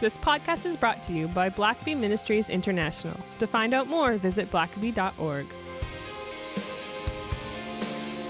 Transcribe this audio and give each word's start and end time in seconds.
This 0.00 0.16
podcast 0.16 0.64
is 0.64 0.76
brought 0.76 1.02
to 1.04 1.12
you 1.12 1.26
by 1.26 1.50
Blackaby 1.50 1.96
Ministries 1.96 2.50
International. 2.50 3.18
To 3.40 3.48
find 3.48 3.74
out 3.74 3.88
more, 3.88 4.16
visit 4.16 4.48
blackaby.org. 4.48 5.46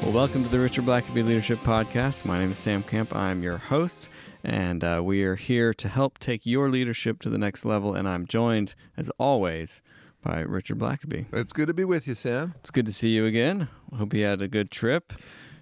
Well, 0.01 0.13
welcome 0.13 0.45
to 0.45 0.49
the 0.49 0.59
Richard 0.59 0.87
Blackaby 0.87 1.27
Leadership 1.27 1.59
Podcast. 1.59 2.25
My 2.25 2.39
name 2.39 2.53
is 2.53 2.59
Sam 2.59 2.83
Kemp. 2.83 3.15
I'm 3.15 3.43
your 3.43 3.59
host, 3.59 4.09
and 4.43 4.83
uh, 4.83 5.03
we 5.05 5.23
are 5.25 5.35
here 5.35 5.75
to 5.75 5.89
help 5.89 6.19
take 6.19 6.47
your 6.47 6.71
leadership 6.71 7.21
to 7.21 7.29
the 7.29 7.37
next 7.37 7.67
level. 7.67 7.95
And 7.95 8.09
I'm 8.09 8.25
joined, 8.27 8.75
as 8.97 9.11
always, 9.19 9.83
by 10.23 10.41
Richard 10.41 10.79
Blackaby. 10.79 11.27
It's 11.35 11.53
good 11.53 11.67
to 11.67 11.75
be 11.75 11.85
with 11.85 12.09
you, 12.09 12.15
Sam. 12.15 12.55
It's 12.61 12.71
good 12.71 12.87
to 12.87 12.95
see 12.95 13.11
you 13.11 13.27
again. 13.27 13.69
Hope 13.95 14.15
you 14.15 14.25
had 14.25 14.41
a 14.41 14.49
good 14.49 14.71
trip. 14.71 15.13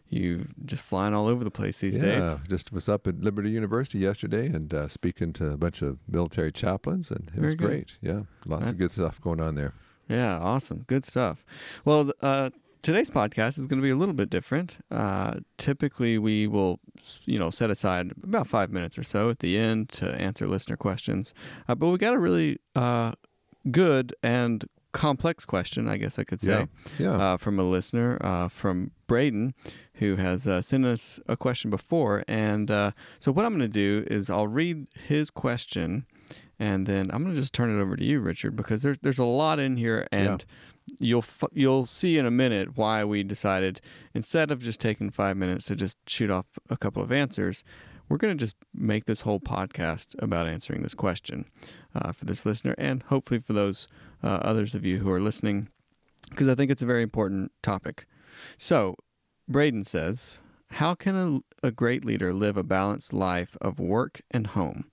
You 0.09 0.47
just 0.65 0.83
flying 0.83 1.15
all 1.15 1.27
over 1.27 1.43
the 1.43 1.51
place 1.51 1.81
these 1.81 1.97
yeah, 1.99 2.21
days. 2.21 2.37
just 2.49 2.73
was 2.73 2.89
up 2.89 3.07
at 3.07 3.21
Liberty 3.21 3.51
University 3.51 3.99
yesterday 3.99 4.47
and 4.47 4.73
uh, 4.73 4.87
speaking 4.89 5.33
to 5.35 5.51
a 5.51 5.57
bunch 5.57 5.83
of 5.83 5.99
military 6.09 6.53
chaplains, 6.53 7.11
and 7.11 7.29
it 7.29 7.35
Very 7.35 7.43
was 7.43 7.55
good. 7.55 7.67
great. 7.67 7.93
Yeah, 8.01 8.21
lots 8.47 8.69
of 8.69 8.79
good 8.79 8.93
stuff 8.93 9.21
going 9.21 9.41
on 9.41 9.57
there. 9.57 9.73
Yeah, 10.09 10.39
awesome. 10.39 10.85
Good 10.87 11.05
stuff. 11.05 11.45
Well, 11.85 12.13
uh, 12.23 12.51
today's 12.83 13.11
podcast 13.11 13.59
is 13.59 13.67
going 13.67 13.81
to 13.81 13.83
be 13.83 13.91
a 13.91 13.97
little 13.97 14.15
bit 14.15 14.31
different. 14.31 14.77
Uh, 14.93 15.41
typically, 15.59 16.19
we 16.19 16.47
will, 16.47 16.79
you 17.25 17.41
know, 17.41 17.51
set 17.51 17.69
aside 17.71 18.13
about 18.23 18.47
five 18.47 18.71
minutes 18.71 18.97
or 18.97 19.03
so 19.03 19.29
at 19.29 19.41
the 19.41 19.59
end 19.59 19.89
to 19.89 20.15
answer 20.15 20.47
listener 20.47 20.77
questions. 20.77 21.35
Uh, 21.69 21.75
but 21.75 21.89
we 21.89 21.99
got 21.99 22.15
a 22.15 22.19
really 22.19 22.59
uh, 22.77 23.11
good 23.73 24.15
and 24.23 24.65
complex 24.93 25.45
question, 25.45 25.89
I 25.89 25.97
guess 25.97 26.19
I 26.19 26.25
could 26.25 26.41
say, 26.41 26.69
Yeah, 26.99 27.07
yeah. 27.07 27.17
Uh, 27.33 27.37
from 27.37 27.59
a 27.59 27.65
listener 27.65 28.19
uh, 28.21 28.49
from 28.49 28.93
Braydon, 29.07 29.55
who 29.95 30.17
has 30.17 30.47
uh, 30.47 30.63
sent 30.63 30.85
us 30.85 31.21
a 31.27 31.37
question 31.37 31.71
before. 31.71 32.25
And 32.29 32.71
uh, 32.71 32.93
so, 33.19 33.33
what 33.33 33.45
I'm 33.45 33.53
going 33.53 33.61
to 33.61 33.69
do 33.69 34.07
is 34.11 34.31
I'll 34.31 34.49
read 34.49 34.87
his 35.07 35.31
question, 35.31 36.07
and 36.59 36.87
then 36.87 37.11
I'm 37.13 37.23
going 37.23 37.35
to 37.35 37.41
just 37.41 37.55
turn 37.55 37.77
it 37.77 37.81
over 37.81 37.97
to 37.97 38.05
you, 38.05 38.21
Richard, 38.21 38.57
because 38.57 38.83
there's 38.83 38.99
there's 38.99 39.19
a 39.19 39.25
lot 39.25 39.59
in 39.59 39.77
here, 39.77 40.07
and 40.13 40.45
you'll 40.99 41.19
f- 41.21 41.45
you'll 41.53 41.87
see 41.87 42.19
in 42.19 42.27
a 42.27 42.31
minute 42.31 42.77
why 42.77 43.05
we 43.05 43.23
decided 43.23 43.81
instead 44.15 44.51
of 44.51 44.63
just 44.63 44.81
taking 44.81 45.11
five 45.11 45.37
minutes 45.37 45.67
to 45.67 45.77
just 45.77 45.99
shoot 46.09 46.31
off 46.31 46.47
a 46.71 46.77
couple 46.77 47.03
of 47.03 47.13
answers. 47.13 47.65
We're 48.09 48.19
going 48.19 48.39
to 48.39 48.41
just 48.41 48.55
make 48.73 49.07
this 49.07 49.23
whole 49.23 49.41
podcast 49.41 50.15
about 50.21 50.47
answering 50.47 50.83
this 50.83 50.95
question 50.95 51.47
uh, 51.93 52.13
for 52.13 52.25
this 52.25 52.47
listener 52.47 52.77
and 52.79 53.03
hopefully 53.03 53.41
for 53.41 53.53
those 53.53 53.89
uh, 54.23 54.29
others 54.29 54.77
of 54.77 54.85
you 54.85 54.99
who 54.99 55.11
are 55.11 55.21
listening 55.21 55.71
because 56.31 56.49
I 56.49 56.55
think 56.55 56.71
it's 56.71 56.83
a 56.83 56.87
very 56.87 57.03
important 57.03 57.53
topic. 57.63 58.07
So, 58.59 58.97
Braydon 59.49 59.85
says, 59.85 60.41
How 60.73 60.95
can 60.95 61.43
a, 61.63 61.67
a 61.67 61.71
great 61.71 62.05
leader 62.05 62.33
live 62.33 62.57
a 62.57 62.63
balanced 62.63 63.13
life 63.13 63.57
of 63.61 63.79
work 63.79 64.23
and 64.31 64.49
home? 64.49 64.91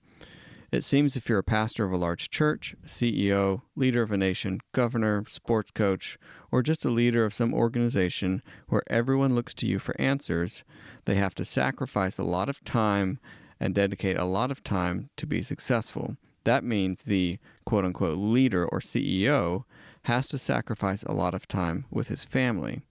It 0.74 0.82
seems 0.82 1.14
if 1.14 1.28
you're 1.28 1.38
a 1.38 1.44
pastor 1.44 1.84
of 1.84 1.92
a 1.92 1.96
large 1.96 2.30
church, 2.30 2.74
CEO, 2.84 3.62
leader 3.76 4.02
of 4.02 4.10
a 4.10 4.16
nation, 4.16 4.60
governor, 4.72 5.24
sports 5.28 5.70
coach, 5.70 6.18
or 6.50 6.64
just 6.64 6.84
a 6.84 6.90
leader 6.90 7.24
of 7.24 7.32
some 7.32 7.54
organization 7.54 8.42
where 8.68 8.82
everyone 8.88 9.36
looks 9.36 9.54
to 9.54 9.66
you 9.66 9.78
for 9.78 9.94
answers, 10.00 10.64
they 11.04 11.14
have 11.14 11.32
to 11.36 11.44
sacrifice 11.44 12.18
a 12.18 12.24
lot 12.24 12.48
of 12.48 12.64
time 12.64 13.20
and 13.60 13.72
dedicate 13.72 14.18
a 14.18 14.24
lot 14.24 14.50
of 14.50 14.64
time 14.64 15.10
to 15.16 15.28
be 15.28 15.42
successful. 15.42 16.16
That 16.42 16.64
means 16.64 17.02
the 17.02 17.38
quote 17.64 17.84
unquote 17.84 18.18
leader 18.18 18.66
or 18.66 18.80
CEO 18.80 19.64
has 20.04 20.26
to 20.28 20.38
sacrifice 20.38 21.04
a 21.04 21.12
lot 21.12 21.34
of 21.34 21.46
time 21.46 21.86
with 21.88 22.08
his 22.08 22.24
family 22.24 22.82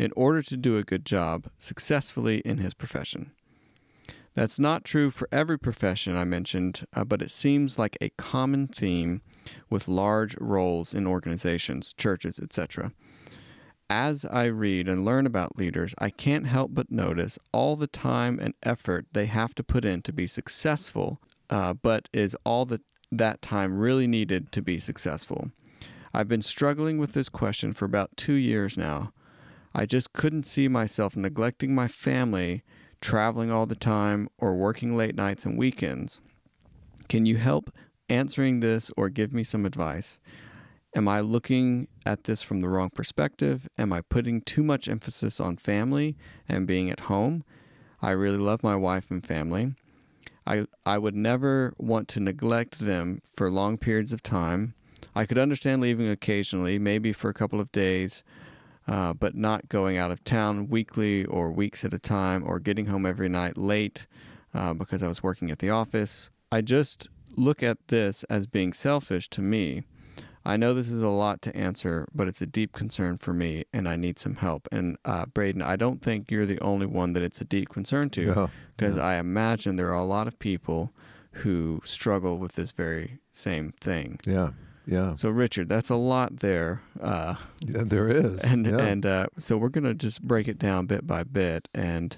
in 0.00 0.14
order 0.16 0.40
to 0.40 0.56
do 0.56 0.78
a 0.78 0.82
good 0.82 1.04
job 1.04 1.46
successfully 1.58 2.38
in 2.38 2.56
his 2.56 2.72
profession. 2.72 3.32
That's 4.32 4.58
not 4.58 4.82
true 4.82 5.10
for 5.10 5.28
every 5.30 5.58
profession 5.58 6.16
I 6.16 6.24
mentioned, 6.24 6.86
uh, 6.94 7.04
but 7.04 7.20
it 7.20 7.30
seems 7.30 7.78
like 7.78 7.98
a 8.00 8.08
common 8.10 8.66
theme 8.66 9.20
with 9.68 9.88
large 9.88 10.34
roles 10.40 10.94
in 10.94 11.06
organizations, 11.06 11.92
churches, 11.92 12.38
etc. 12.38 12.92
As 13.90 14.24
I 14.24 14.44
read 14.44 14.88
and 14.88 15.04
learn 15.04 15.26
about 15.26 15.58
leaders, 15.58 15.94
I 15.98 16.08
can't 16.08 16.46
help 16.46 16.70
but 16.72 16.90
notice 16.90 17.38
all 17.52 17.76
the 17.76 17.86
time 17.86 18.38
and 18.40 18.54
effort 18.62 19.04
they 19.12 19.26
have 19.26 19.54
to 19.56 19.62
put 19.62 19.84
in 19.84 20.00
to 20.02 20.14
be 20.14 20.26
successful, 20.26 21.20
uh, 21.50 21.74
but 21.74 22.08
is 22.10 22.34
all 22.44 22.64
that 22.66 22.80
that 23.12 23.42
time 23.42 23.78
really 23.78 24.06
needed 24.06 24.50
to 24.52 24.62
be 24.62 24.78
successful? 24.78 25.50
I've 26.14 26.28
been 26.28 26.42
struggling 26.42 26.96
with 26.96 27.12
this 27.12 27.28
question 27.28 27.74
for 27.74 27.84
about 27.84 28.16
two 28.16 28.34
years 28.34 28.78
now. 28.78 29.12
I 29.74 29.86
just 29.86 30.12
couldn't 30.12 30.46
see 30.46 30.68
myself 30.68 31.16
neglecting 31.16 31.74
my 31.74 31.88
family, 31.88 32.62
traveling 33.00 33.50
all 33.50 33.66
the 33.66 33.74
time, 33.74 34.28
or 34.38 34.56
working 34.56 34.96
late 34.96 35.14
nights 35.14 35.46
and 35.46 35.56
weekends. 35.56 36.20
Can 37.08 37.26
you 37.26 37.36
help 37.36 37.70
answering 38.08 38.60
this 38.60 38.90
or 38.96 39.08
give 39.08 39.32
me 39.32 39.44
some 39.44 39.64
advice? 39.64 40.18
Am 40.96 41.06
I 41.06 41.20
looking 41.20 41.86
at 42.04 42.24
this 42.24 42.42
from 42.42 42.60
the 42.60 42.68
wrong 42.68 42.90
perspective? 42.90 43.68
Am 43.78 43.92
I 43.92 44.00
putting 44.00 44.40
too 44.40 44.64
much 44.64 44.88
emphasis 44.88 45.38
on 45.38 45.56
family 45.56 46.16
and 46.48 46.66
being 46.66 46.90
at 46.90 47.00
home? 47.00 47.44
I 48.02 48.10
really 48.10 48.38
love 48.38 48.64
my 48.64 48.74
wife 48.74 49.10
and 49.10 49.24
family. 49.24 49.74
I, 50.46 50.66
I 50.84 50.98
would 50.98 51.14
never 51.14 51.74
want 51.78 52.08
to 52.08 52.20
neglect 52.20 52.80
them 52.80 53.22
for 53.36 53.50
long 53.50 53.78
periods 53.78 54.12
of 54.12 54.22
time. 54.22 54.74
I 55.14 55.26
could 55.26 55.38
understand 55.38 55.80
leaving 55.80 56.08
occasionally, 56.08 56.78
maybe 56.78 57.12
for 57.12 57.30
a 57.30 57.34
couple 57.34 57.60
of 57.60 57.70
days, 57.70 58.24
uh, 58.90 59.14
but 59.14 59.36
not 59.36 59.68
going 59.68 59.96
out 59.96 60.10
of 60.10 60.22
town 60.24 60.68
weekly 60.68 61.24
or 61.26 61.52
weeks 61.52 61.84
at 61.84 61.94
a 61.94 61.98
time 61.98 62.42
or 62.44 62.58
getting 62.58 62.86
home 62.86 63.06
every 63.06 63.28
night 63.28 63.56
late 63.56 64.08
uh, 64.52 64.74
because 64.74 65.00
I 65.00 65.08
was 65.08 65.22
working 65.22 65.48
at 65.52 65.60
the 65.60 65.70
office. 65.70 66.30
I 66.50 66.60
just 66.60 67.08
look 67.36 67.62
at 67.62 67.78
this 67.86 68.24
as 68.24 68.48
being 68.48 68.72
selfish 68.72 69.30
to 69.30 69.40
me. 69.40 69.84
I 70.44 70.56
know 70.56 70.74
this 70.74 70.88
is 70.88 71.02
a 71.02 71.08
lot 71.08 71.40
to 71.42 71.56
answer, 71.56 72.08
but 72.12 72.26
it's 72.26 72.42
a 72.42 72.46
deep 72.46 72.72
concern 72.72 73.18
for 73.18 73.32
me 73.32 73.64
and 73.72 73.88
I 73.88 73.94
need 73.94 74.18
some 74.18 74.34
help. 74.36 74.66
And 74.72 74.96
uh, 75.04 75.26
Braydon, 75.26 75.62
I 75.62 75.76
don't 75.76 76.02
think 76.02 76.28
you're 76.28 76.46
the 76.46 76.58
only 76.60 76.86
one 76.86 77.12
that 77.12 77.22
it's 77.22 77.40
a 77.40 77.44
deep 77.44 77.68
concern 77.68 78.10
to 78.10 78.22
because 78.76 78.96
I 78.96 79.18
imagine 79.18 79.76
there 79.76 79.90
are 79.90 80.02
a 80.02 80.04
lot 80.04 80.26
of 80.26 80.36
people 80.40 80.92
who 81.32 81.80
struggle 81.84 82.38
with 82.38 82.52
this 82.54 82.72
very 82.72 83.20
same 83.30 83.72
thing. 83.80 84.18
yeah, 84.26 84.50
yeah. 84.86 85.14
So, 85.14 85.30
Richard, 85.30 85.68
that's 85.68 85.90
a 85.90 85.96
lot 85.96 86.40
there. 86.40 86.80
Uh, 87.00 87.36
Yeah, 87.64 87.82
there 87.84 88.08
is. 88.08 88.42
and 88.44 88.66
yeah. 88.66 88.78
and 88.78 89.06
uh, 89.06 89.26
so 89.38 89.56
we're 89.56 89.68
gonna 89.68 89.94
just 89.94 90.22
break 90.22 90.48
it 90.48 90.58
down 90.58 90.86
bit 90.86 91.06
by 91.06 91.22
bit, 91.24 91.68
and 91.74 92.16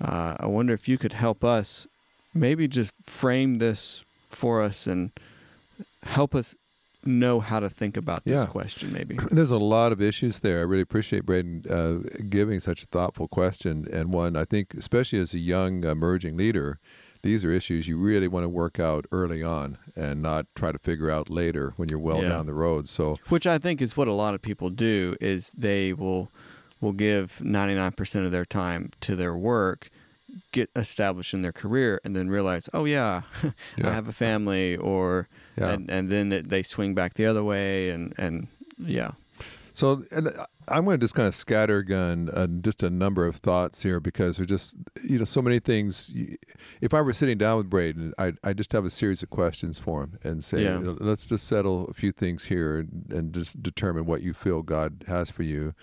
uh, 0.00 0.36
I 0.40 0.46
wonder 0.46 0.72
if 0.72 0.88
you 0.88 0.98
could 0.98 1.12
help 1.14 1.44
us, 1.44 1.86
maybe 2.34 2.66
just 2.68 2.92
frame 3.04 3.58
this 3.58 4.04
for 4.30 4.60
us 4.62 4.86
and 4.86 5.10
help 6.02 6.34
us 6.34 6.54
know 7.06 7.38
how 7.40 7.60
to 7.60 7.68
think 7.68 7.96
about 7.96 8.24
this 8.24 8.32
Yeah. 8.40 8.46
question. 8.46 8.92
Maybe. 8.92 9.16
There's 9.30 9.50
a 9.50 9.58
lot 9.58 9.92
of 9.92 10.00
issues 10.00 10.40
there. 10.40 10.58
I 10.60 10.62
really 10.62 10.82
appreciate 10.82 11.26
Braydon 11.26 11.64
uh, 11.68 12.08
giving 12.30 12.60
such 12.60 12.82
a 12.82 12.86
thoughtful 12.86 13.28
question, 13.28 13.86
and 13.92 14.12
one 14.12 14.36
I 14.36 14.44
think, 14.44 14.72
especially 14.74 15.20
as 15.20 15.34
a 15.34 15.38
young 15.38 15.84
emerging 15.84 16.36
leader, 16.36 16.78
these 17.24 17.44
are 17.44 17.50
issues 17.50 17.88
you 17.88 17.96
really 17.96 18.28
want 18.28 18.44
to 18.44 18.48
work 18.48 18.78
out 18.78 19.06
early 19.10 19.42
on 19.42 19.78
and 19.96 20.22
not 20.22 20.46
try 20.54 20.70
to 20.70 20.78
figure 20.78 21.10
out 21.10 21.28
later 21.30 21.72
when 21.76 21.88
you're 21.88 21.98
well 21.98 22.22
Yeah. 22.22 22.28
down 22.28 22.46
the 22.46 22.54
road. 22.54 22.88
So 22.88 23.18
Which 23.28 23.46
I 23.46 23.58
think 23.58 23.80
is 23.82 23.96
what 23.96 24.06
a 24.08 24.12
lot 24.12 24.34
of 24.34 24.42
people 24.42 24.70
do 24.70 25.16
is 25.20 25.52
they 25.56 25.92
will 25.92 26.30
will 26.80 26.92
give 26.92 27.40
99% 27.42 28.24
of 28.26 28.30
their 28.30 28.44
time 28.44 28.90
to 29.00 29.16
their 29.16 29.34
work, 29.34 29.88
get 30.52 30.68
established 30.76 31.32
in 31.32 31.40
their 31.40 31.52
career 31.52 31.98
and 32.04 32.14
then 32.14 32.28
realize, 32.28 32.68
"Oh 32.74 32.84
yeah, 32.84 33.22
Yeah. 33.76 33.88
I 33.88 33.94
have 33.94 34.06
a 34.08 34.12
family," 34.12 34.76
or 34.76 35.26
Yeah. 35.56 35.70
and 35.72 35.90
and 35.90 36.10
then 36.10 36.28
they 36.28 36.62
swing 36.62 36.94
back 36.94 37.14
the 37.14 37.26
other 37.26 37.42
way 37.42 37.88
and 37.90 38.12
and 38.18 38.48
yeah. 38.78 39.12
So, 39.74 40.04
and 40.12 40.28
I- 40.28 40.46
I'm 40.68 40.84
going 40.86 40.98
to 40.98 41.04
just 41.04 41.14
kind 41.14 41.28
of 41.28 41.34
scattergun 41.34 42.30
uh, 42.32 42.46
just 42.62 42.82
a 42.82 42.88
number 42.88 43.26
of 43.26 43.36
thoughts 43.36 43.82
here 43.82 44.00
because 44.00 44.38
there's 44.38 44.48
just 44.48 44.76
you 45.06 45.18
know 45.18 45.24
so 45.26 45.42
many 45.42 45.58
things. 45.58 46.10
If 46.80 46.94
I 46.94 47.02
were 47.02 47.12
sitting 47.12 47.36
down 47.36 47.58
with 47.58 47.68
Braydon, 47.68 48.14
I 48.18 48.32
I 48.42 48.54
just 48.54 48.72
have 48.72 48.84
a 48.86 48.90
series 48.90 49.22
of 49.22 49.28
questions 49.30 49.78
for 49.78 50.02
him 50.04 50.18
and 50.24 50.42
say, 50.42 50.62
Yeah. 50.62 50.80
let's 50.82 51.26
just 51.26 51.46
settle 51.46 51.86
a 51.88 51.92
few 51.92 52.12
things 52.12 52.44
here 52.46 52.78
and, 52.78 53.12
and 53.12 53.34
just 53.34 53.62
determine 53.62 54.06
what 54.06 54.22
you 54.22 54.32
feel 54.32 54.62
God 54.62 55.04
has 55.06 55.30
for 55.30 55.42
you. 55.42 55.74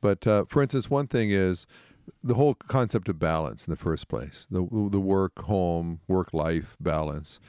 But 0.00 0.26
uh, 0.26 0.44
for 0.46 0.62
instance, 0.62 0.88
one 0.88 1.08
thing 1.08 1.30
is 1.32 1.66
the 2.22 2.34
whole 2.34 2.54
concept 2.54 3.08
of 3.08 3.18
balance 3.18 3.66
in 3.66 3.70
the 3.70 3.76
first 3.76 4.06
place 4.08 4.46
the 4.50 4.60
the 4.90 5.00
work 5.00 5.42
home 5.42 6.00
work 6.08 6.32
life 6.32 6.76
balance. 6.78 7.40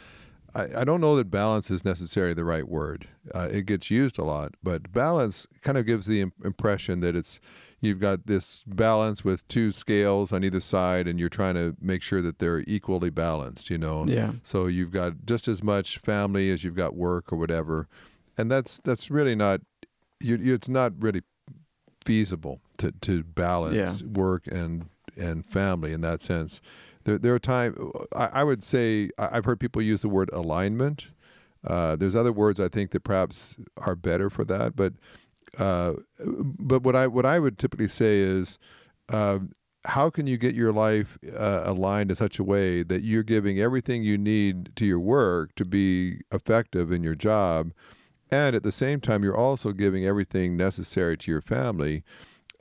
I, 0.54 0.82
I 0.82 0.84
don't 0.84 1.02
know 1.02 1.16
that 1.16 1.30
balance 1.32 1.72
is 1.72 1.86
necessarily 1.86 2.34
the 2.34 2.44
right 2.46 2.68
word. 2.68 3.08
Uh, 3.34 3.48
it 3.52 3.66
gets 3.66 3.90
used 3.90 4.18
a 4.18 4.24
lot, 4.24 4.56
but 4.62 4.92
balance 4.92 5.48
kind 5.62 5.78
of 5.78 5.86
gives 5.86 6.08
the 6.08 6.22
im- 6.22 6.34
impression 6.44 7.00
that 7.02 7.16
it's 7.16 7.40
you've 7.80 8.00
got 8.00 8.28
this 8.28 8.62
balance 8.68 9.24
with 9.24 9.48
two 9.48 9.72
scales 9.72 10.32
on 10.32 10.44
either 10.44 10.60
side, 10.60 11.08
and 11.08 11.20
you're 11.20 11.30
trying 11.30 11.56
to 11.56 11.76
make 11.82 12.02
sure 12.04 12.22
that 12.22 12.40
they're 12.40 12.64
equally 12.68 13.10
balanced. 13.10 13.70
You 13.70 13.78
know, 13.78 14.06
Yeah. 14.08 14.34
so 14.44 14.68
you've 14.68 14.92
got 14.92 15.26
just 15.26 15.48
as 15.48 15.64
much 15.64 15.98
family 16.00 16.52
as 16.52 16.64
you've 16.64 16.76
got 16.76 16.96
work 16.96 17.32
or 17.34 17.38
whatever, 17.38 17.88
and 18.38 18.52
that's 18.52 18.80
that's 18.84 19.10
really 19.10 19.36
not. 19.36 19.62
You, 20.20 20.36
you, 20.36 20.54
it's 20.54 20.70
not 20.70 20.94
really 21.00 21.22
feasible 22.06 22.62
to 22.78 22.92
to 23.02 23.24
balance 23.24 24.04
work 24.04 24.48
and 24.48 24.90
and 25.20 25.46
family 25.46 25.94
in 25.94 26.02
that 26.02 26.22
sense. 26.22 26.62
There 27.04 27.18
there 27.18 27.34
are 27.36 27.40
times 27.40 27.78
I, 28.16 28.26
I 28.28 28.44
would 28.44 28.64
say 28.64 29.10
I've 29.18 29.46
heard 29.46 29.60
people 29.60 29.82
use 29.82 30.02
the 30.02 30.10
word 30.10 30.30
alignment. 30.34 31.12
Uh, 31.66 31.96
there's 31.96 32.16
other 32.16 32.34
words 32.34 32.60
I 32.60 32.68
think 32.68 32.92
that 32.92 33.04
perhaps 33.04 33.56
are 33.78 33.96
better 33.96 34.30
for 34.30 34.44
that, 34.46 34.76
but 34.76 34.94
uh, 35.58 35.94
but 36.26 36.84
what 36.84 36.96
I 36.96 37.08
what 37.08 37.26
I 37.26 37.40
would 37.40 37.58
typically 37.58 37.88
say 37.88 38.20
is. 38.20 38.58
Uh, 39.10 39.40
how 39.86 40.12
can 40.12 40.28
you 40.28 40.38
get 40.38 40.54
your 40.54 40.72
life 40.72 41.18
uh, 41.36 41.64
aligned 41.66 42.12
in 42.12 42.16
such 42.16 42.38
a 42.38 42.44
way 42.44 42.84
that 42.84 43.02
you're 43.02 43.24
giving 43.24 43.60
everything 43.60 44.04
you 44.04 44.16
need 44.16 44.72
to 44.76 44.86
your 44.86 45.00
work 45.00 45.56
to 45.56 45.66
be 45.66 46.22
effective 46.32 46.92
in 46.92 47.02
your 47.02 47.16
job, 47.16 47.72
and 48.30 48.56
at 48.56 48.62
the 48.62 48.72
same 48.72 49.02
time 49.02 49.24
you're 49.24 49.36
also 49.36 49.72
giving 49.72 50.06
everything 50.06 50.56
necessary 50.56 51.18
to 51.18 51.32
your 51.32 51.42
family, 51.42 52.04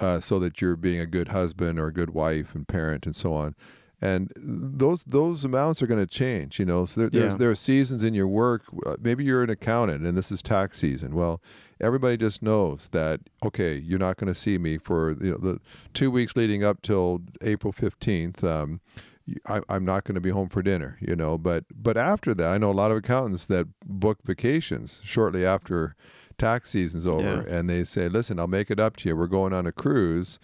uh, 0.01 0.19
so 0.19 0.39
that 0.39 0.61
you're 0.61 0.77
being 0.77 0.99
a 0.99 1.07
good 1.07 1.29
husband 1.29 1.79
or 1.79 1.89
a 1.89 1.93
good 1.93 2.11
wife 2.11 2.55
and 2.55 2.67
parent 2.67 3.05
and 3.05 3.15
so 3.15 3.35
on. 3.35 3.55
And 4.03 4.33
those 4.37 5.05
those 5.05 5.45
amounts 5.45 5.83
are 5.83 5.87
going 5.87 6.01
to 6.01 6.07
change, 6.07 6.59
you 6.59 6.65
know. 6.65 6.87
So 6.87 7.03
there, 7.03 7.11
there's 7.11 7.33
Yeah. 7.35 7.39
there 7.39 7.51
are 7.51 7.55
seasons 7.55 8.03
in 8.03 8.15
your 8.15 8.27
work. 8.29 8.63
uh, 8.87 8.97
Maybe 9.01 9.25
you're 9.25 9.43
an 9.43 9.51
accountant 9.51 10.07
and 10.07 10.17
this 10.17 10.33
is 10.33 10.43
tax 10.43 10.79
season. 10.79 11.15
Well, 11.15 11.43
everybody 11.81 12.17
just 12.17 12.43
knows 12.43 12.89
that 12.93 13.21
okay, 13.45 13.75
you're 13.77 13.99
not 13.99 14.17
going 14.17 14.33
to 14.33 14.35
see 14.35 14.57
me 14.57 14.79
for 14.79 15.11
you 15.23 15.33
know 15.33 15.37
the 15.37 15.61
two 15.93 16.11
weeks 16.11 16.35
leading 16.35 16.65
up 16.65 16.81
till 16.81 17.21
April 17.43 17.73
fifteenth. 17.75 18.43
Um, 18.43 18.81
y- 19.29 19.35
I, 19.47 19.61
I'm 19.75 19.85
not 19.85 20.05
going 20.05 20.15
to 20.15 20.21
be 20.23 20.31
home 20.31 20.49
for 20.49 20.63
dinner, 20.63 20.97
you 21.03 21.15
know. 21.15 21.37
But 21.37 21.65
but 21.75 21.99
after 21.99 22.33
that, 22.33 22.51
I 22.51 22.57
know 22.57 22.71
a 22.71 22.81
lot 22.83 22.91
of 22.91 22.97
accountants 22.97 23.45
that 23.47 23.67
book 23.85 24.21
vacations 24.25 25.03
shortly 25.05 25.45
after 25.45 25.95
tax 26.39 26.71
season's 26.71 27.07
over, 27.07 27.43
and 27.43 27.69
they 27.69 27.85
say, 27.85 28.09
"Listen, 28.09 28.39
I'll 28.39 28.47
make 28.47 28.71
it 28.71 28.81
up 28.81 28.97
to 28.97 29.11
you. 29.11 29.15
We're 29.17 29.27
going 29.27 29.53
on 29.53 29.67
a 29.67 29.73
cruise." 29.73 30.39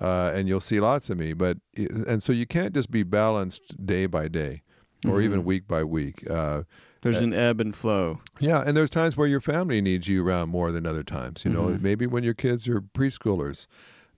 Uh, 0.00 0.32
and 0.34 0.48
you'll 0.48 0.60
see 0.60 0.80
lots 0.80 1.10
of 1.10 1.18
me, 1.18 1.32
but 1.32 1.58
and 1.76 2.22
so 2.22 2.32
you 2.32 2.46
can't 2.46 2.74
just 2.74 2.90
be 2.90 3.02
balanced 3.04 3.86
day 3.86 4.06
by 4.06 4.26
day, 4.26 4.62
or 5.06 5.20
even 5.20 5.42
Mhm. 5.42 5.44
week 5.44 5.68
by 5.68 5.84
week. 5.84 6.28
Uh, 6.28 6.62
There's 7.02 7.20
an 7.20 7.32
ebb 7.32 7.60
and 7.60 7.74
flow. 7.74 8.20
yeah, 8.40 8.62
and 8.66 8.76
there's 8.76 8.90
times 8.90 9.16
where 9.16 9.28
your 9.28 9.40
family 9.40 9.80
needs 9.80 10.08
you 10.08 10.24
around 10.26 10.48
more 10.48 10.72
than 10.72 10.86
other 10.86 11.02
times. 11.04 11.44
You 11.44 11.52
know, 11.52 11.64
Mhm. 11.68 11.82
maybe 11.82 12.06
when 12.06 12.24
your 12.24 12.34
kids 12.34 12.68
are 12.68 12.80
preschoolers, 12.80 13.66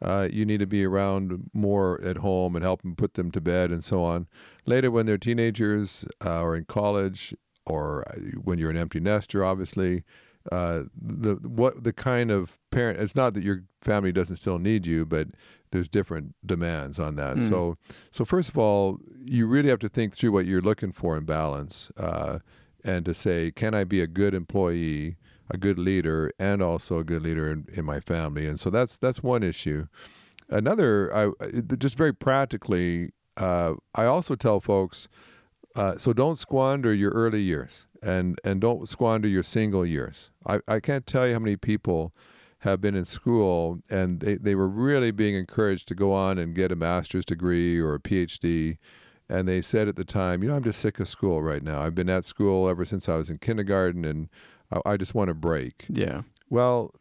uh, 0.02 0.28
you 0.30 0.44
need 0.46 0.60
to 0.60 0.66
be 0.66 0.84
around 0.84 1.50
more 1.52 2.00
at 2.02 2.18
home 2.18 2.56
and 2.56 2.62
help 2.64 2.80
them 2.82 2.94
put 2.96 3.14
them 3.14 3.30
to 3.32 3.40
bed 3.40 3.70
and 3.70 3.82
so 3.84 4.02
on. 4.02 4.26
Later, 4.66 4.90
when 4.90 5.04
they're 5.06 5.18
teenagers 5.18 6.06
uh, 6.24 6.40
or 6.42 6.56
in 6.56 6.64
college, 6.64 7.34
or 7.66 8.04
uh, 8.08 8.20
when 8.42 8.58
you're 8.58 8.70
an 8.70 8.76
empty 8.76 9.00
nester, 9.00 9.44
obviously, 9.44 10.04
uh, 10.52 10.82
the 10.94 11.36
what 11.36 11.84
the 11.84 11.92
kind 11.92 12.30
of 12.30 12.58
parent. 12.70 13.00
It's 13.00 13.14
not 13.14 13.32
that 13.34 13.42
your 13.42 13.64
family 13.80 14.12
doesn't 14.12 14.36
still 14.36 14.58
need 14.58 14.86
you, 14.86 15.06
but 15.06 15.28
there's 15.74 15.88
different 15.88 16.36
demands 16.46 17.00
on 17.00 17.16
that. 17.16 17.36
Mm. 17.36 17.48
So, 17.48 17.76
so 18.12 18.24
first 18.24 18.48
of 18.48 18.56
all, 18.56 19.00
you 19.18 19.48
really 19.48 19.70
have 19.70 19.80
to 19.80 19.88
think 19.88 20.14
through 20.14 20.30
what 20.30 20.46
you're 20.46 20.60
looking 20.60 20.92
for 20.92 21.16
in 21.16 21.24
balance. 21.24 21.90
Uh, 21.96 22.38
and 22.84 23.04
to 23.04 23.12
say, 23.12 23.50
can 23.50 23.74
I 23.74 23.82
be 23.82 24.00
a 24.00 24.06
good 24.06 24.34
employee, 24.34 25.16
a 25.50 25.56
good 25.56 25.76
leader, 25.76 26.30
and 26.38 26.62
also 26.62 27.00
a 27.00 27.04
good 27.04 27.22
leader 27.22 27.50
in, 27.50 27.66
in 27.74 27.84
my 27.84 27.98
family? 27.98 28.46
And 28.46 28.60
so 28.60 28.70
that's 28.70 28.96
that's 28.96 29.20
one 29.20 29.42
issue. 29.42 29.88
Another, 30.48 31.12
I 31.12 31.60
just 31.76 31.96
very 31.96 32.14
practically, 32.14 33.10
uh, 33.36 33.74
I 33.96 34.04
also 34.04 34.36
tell 34.36 34.60
folks, 34.60 35.08
uh, 35.74 35.96
so 35.98 36.12
don't 36.12 36.38
squander 36.38 36.94
your 36.94 37.10
early 37.10 37.42
years, 37.42 37.86
and 38.00 38.38
and 38.44 38.60
don't 38.60 38.88
squander 38.88 39.26
your 39.26 39.42
single 39.42 39.84
years. 39.84 40.30
I, 40.46 40.60
I 40.68 40.78
can't 40.78 41.04
tell 41.04 41.26
you 41.26 41.32
how 41.32 41.40
many 41.40 41.56
people 41.56 42.12
have 42.64 42.80
been 42.80 42.94
in 42.94 43.04
school 43.04 43.78
and 43.88 44.20
they, 44.20 44.34
they 44.36 44.54
were 44.54 44.68
really 44.68 45.10
being 45.10 45.34
encouraged 45.34 45.86
to 45.88 45.94
go 45.94 46.12
on 46.12 46.38
and 46.38 46.54
get 46.54 46.72
a 46.72 46.76
master's 46.76 47.24
degree 47.24 47.78
or 47.78 47.94
a 47.94 48.00
PhD. 48.00 48.78
And 49.28 49.48
they 49.48 49.60
said 49.62 49.88
at 49.88 49.96
the 49.96 50.04
time, 50.04 50.42
you 50.42 50.48
know, 50.48 50.56
I'm 50.56 50.64
just 50.64 50.80
sick 50.80 50.98
of 51.00 51.08
school 51.08 51.42
right 51.42 51.62
now. 51.62 51.80
I've 51.82 51.94
been 51.94 52.10
at 52.10 52.24
school 52.24 52.68
ever 52.68 52.84
since 52.84 53.08
I 53.08 53.16
was 53.16 53.30
in 53.30 53.38
kindergarten 53.38 54.04
and 54.04 54.28
I, 54.70 54.92
I 54.92 54.96
just 54.96 55.14
want 55.14 55.30
a 55.30 55.34
break. 55.34 55.84
Yeah. 55.88 56.22
Well, 56.50 56.92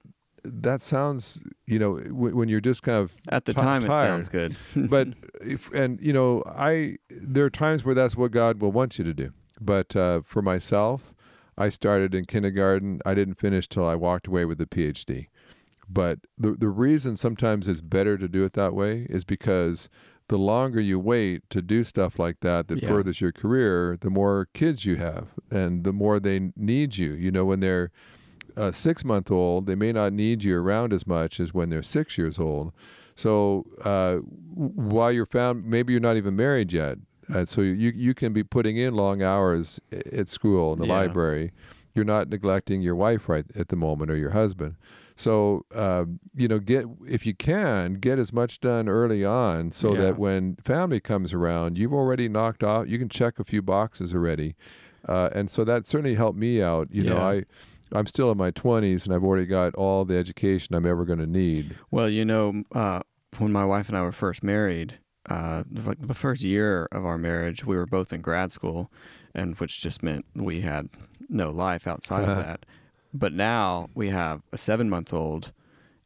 that 0.45 0.81
sounds, 0.81 1.41
you 1.65 1.79
know, 1.79 1.97
w- 1.99 2.35
when 2.35 2.49
you're 2.49 2.59
just 2.61 2.83
kind 2.83 2.97
of 2.97 3.15
At 3.29 3.45
the 3.45 3.53
Ti- 3.53 3.61
time, 3.61 3.83
it 3.85 3.87
sounds 3.87 4.29
good. 4.29 4.57
but 4.75 5.07
if 5.41 5.71
and 5.73 5.99
you 6.01 6.13
know 6.13 6.43
i 6.47 6.97
there 7.09 7.45
are 7.45 7.49
times 7.49 7.83
where 7.83 7.95
that's 7.95 8.15
what 8.15 8.31
god 8.31 8.61
will 8.61 8.71
want 8.71 8.97
you 8.97 9.03
to 9.03 9.13
do 9.13 9.31
but 9.59 9.93
uh, 9.95 10.21
for 10.25 10.41
myself 10.41 11.13
i 11.57 11.67
started 11.69 12.15
in 12.15 12.23
kindergarten 12.25 13.01
i 13.05 13.13
didn't 13.13 13.33
finish 13.35 13.67
till 13.67 13.85
i 13.85 13.93
walked 13.95 14.27
away 14.27 14.45
with 14.45 14.59
a 14.61 14.65
phd 14.65 15.27
but 15.93 16.19
the 16.37 16.51
the 16.51 16.69
reason 16.69 17.15
sometimes 17.15 17.67
it's 17.67 17.81
better 17.81 18.17
to 18.17 18.27
do 18.27 18.43
it 18.43 18.53
that 18.53 18.73
way 18.73 19.05
is 19.09 19.23
because 19.23 19.89
the 20.29 20.37
longer 20.37 20.79
you 20.79 20.97
wait 20.99 21.47
to 21.49 21.61
do 21.61 21.83
stuff 21.83 22.17
like 22.17 22.37
that 22.41 22.67
that 22.67 22.81
Yeah. 22.81 22.89
furthers 22.89 23.19
your 23.21 23.31
career 23.31 23.97
the 23.99 24.09
more 24.09 24.47
kids 24.53 24.85
you 24.85 24.95
have 24.95 25.27
and 25.51 25.83
the 25.83 25.93
more 25.93 26.19
they 26.19 26.51
need 26.55 26.97
you 26.97 27.11
you 27.13 27.31
know 27.31 27.45
when 27.45 27.59
they're 27.59 27.91
a 28.55 28.71
six 28.71 29.03
month 29.03 29.31
old, 29.31 29.65
they 29.65 29.73
may 29.73 29.91
not 29.91 30.13
need 30.13 30.43
you 30.43 30.55
around 30.55 30.93
as 30.93 31.07
much 31.07 31.39
as 31.39 31.55
when 31.55 31.69
they're 31.71 31.81
six 31.81 32.19
years 32.19 32.37
old. 32.39 32.71
So 33.15 33.65
uh, 33.83 34.17
while 34.17 35.11
you're 35.11 35.25
found, 35.25 35.65
maybe 35.65 35.91
you're 35.91 35.99
not 35.99 36.17
even 36.17 36.35
married 36.35 36.71
yet. 36.71 36.99
And 37.29 37.49
so 37.49 37.61
you, 37.61 37.91
you 37.95 38.13
can 38.13 38.31
be 38.31 38.43
putting 38.43 38.77
in 38.77 38.93
long 38.93 39.23
hours 39.23 39.79
at 39.91 40.27
school 40.27 40.71
in 40.73 40.77
the 40.77 40.85
Yeah. 40.85 40.93
library. 40.93 41.51
You're 41.95 42.05
not 42.05 42.29
neglecting 42.29 42.83
your 42.83 42.95
wife 42.95 43.27
right 43.27 43.45
at 43.55 43.69
the 43.69 43.75
moment 43.75 44.11
or 44.11 44.17
your 44.17 44.31
husband. 44.31 44.75
So 45.15 45.65
um, 45.75 46.19
you 46.35 46.47
know, 46.47 46.59
get 46.59 46.85
if 47.07 47.25
you 47.25 47.33
can 47.35 47.95
get 47.95 48.19
as 48.19 48.33
much 48.33 48.59
done 48.59 48.89
early 48.89 49.23
on, 49.23 49.71
so 49.71 49.93
Yeah. 49.93 50.01
that 50.01 50.17
when 50.17 50.55
family 50.57 50.99
comes 50.99 51.33
around, 51.33 51.77
you've 51.77 51.93
already 51.93 52.27
knocked 52.27 52.63
off. 52.63 52.87
You 52.87 52.97
can 52.97 53.09
check 53.09 53.39
a 53.39 53.43
few 53.43 53.61
boxes 53.61 54.13
already, 54.13 54.55
uh, 55.07 55.29
and 55.33 55.49
so 55.51 55.63
that 55.63 55.87
certainly 55.87 56.15
helped 56.15 56.37
me 56.37 56.61
out. 56.61 56.87
You 56.91 57.03
know, 57.03 57.19
I 57.19 57.43
I'm 57.91 58.07
still 58.07 58.31
in 58.31 58.37
my 58.39 58.49
20s 58.49 59.05
and 59.05 59.13
I've 59.13 59.23
already 59.23 59.45
got 59.45 59.75
all 59.75 60.03
the 60.03 60.17
education 60.17 60.73
I'm 60.73 60.85
ever 60.85 61.05
going 61.05 61.19
to 61.19 61.27
need. 61.27 61.75
Well, 61.91 62.09
you 62.09 62.25
know, 62.25 62.63
uh, 62.73 63.01
when 63.37 63.51
my 63.51 63.65
wife 63.65 63.87
and 63.87 63.95
I 63.95 64.01
were 64.01 64.11
first 64.11 64.41
married, 64.43 64.97
uh, 65.29 65.63
like 65.71 65.99
the 66.07 66.15
first 66.15 66.41
year 66.41 66.87
of 66.91 67.05
our 67.05 67.19
marriage, 67.19 67.63
we 67.63 67.75
were 67.75 67.85
both 67.85 68.11
in 68.11 68.21
grad 68.21 68.51
school, 68.51 68.91
and 69.35 69.55
which 69.59 69.79
just 69.79 70.01
meant 70.01 70.25
we 70.35 70.61
had 70.61 70.89
no 71.29 71.51
life 71.51 71.85
outside 71.85 72.27
of 72.27 72.35
that. 72.43 72.65
But 73.13 73.33
now 73.33 73.89
we 73.93 74.09
have 74.09 74.41
a 74.51 74.57
seven 74.57 74.89
month 74.89 75.13
old, 75.13 75.51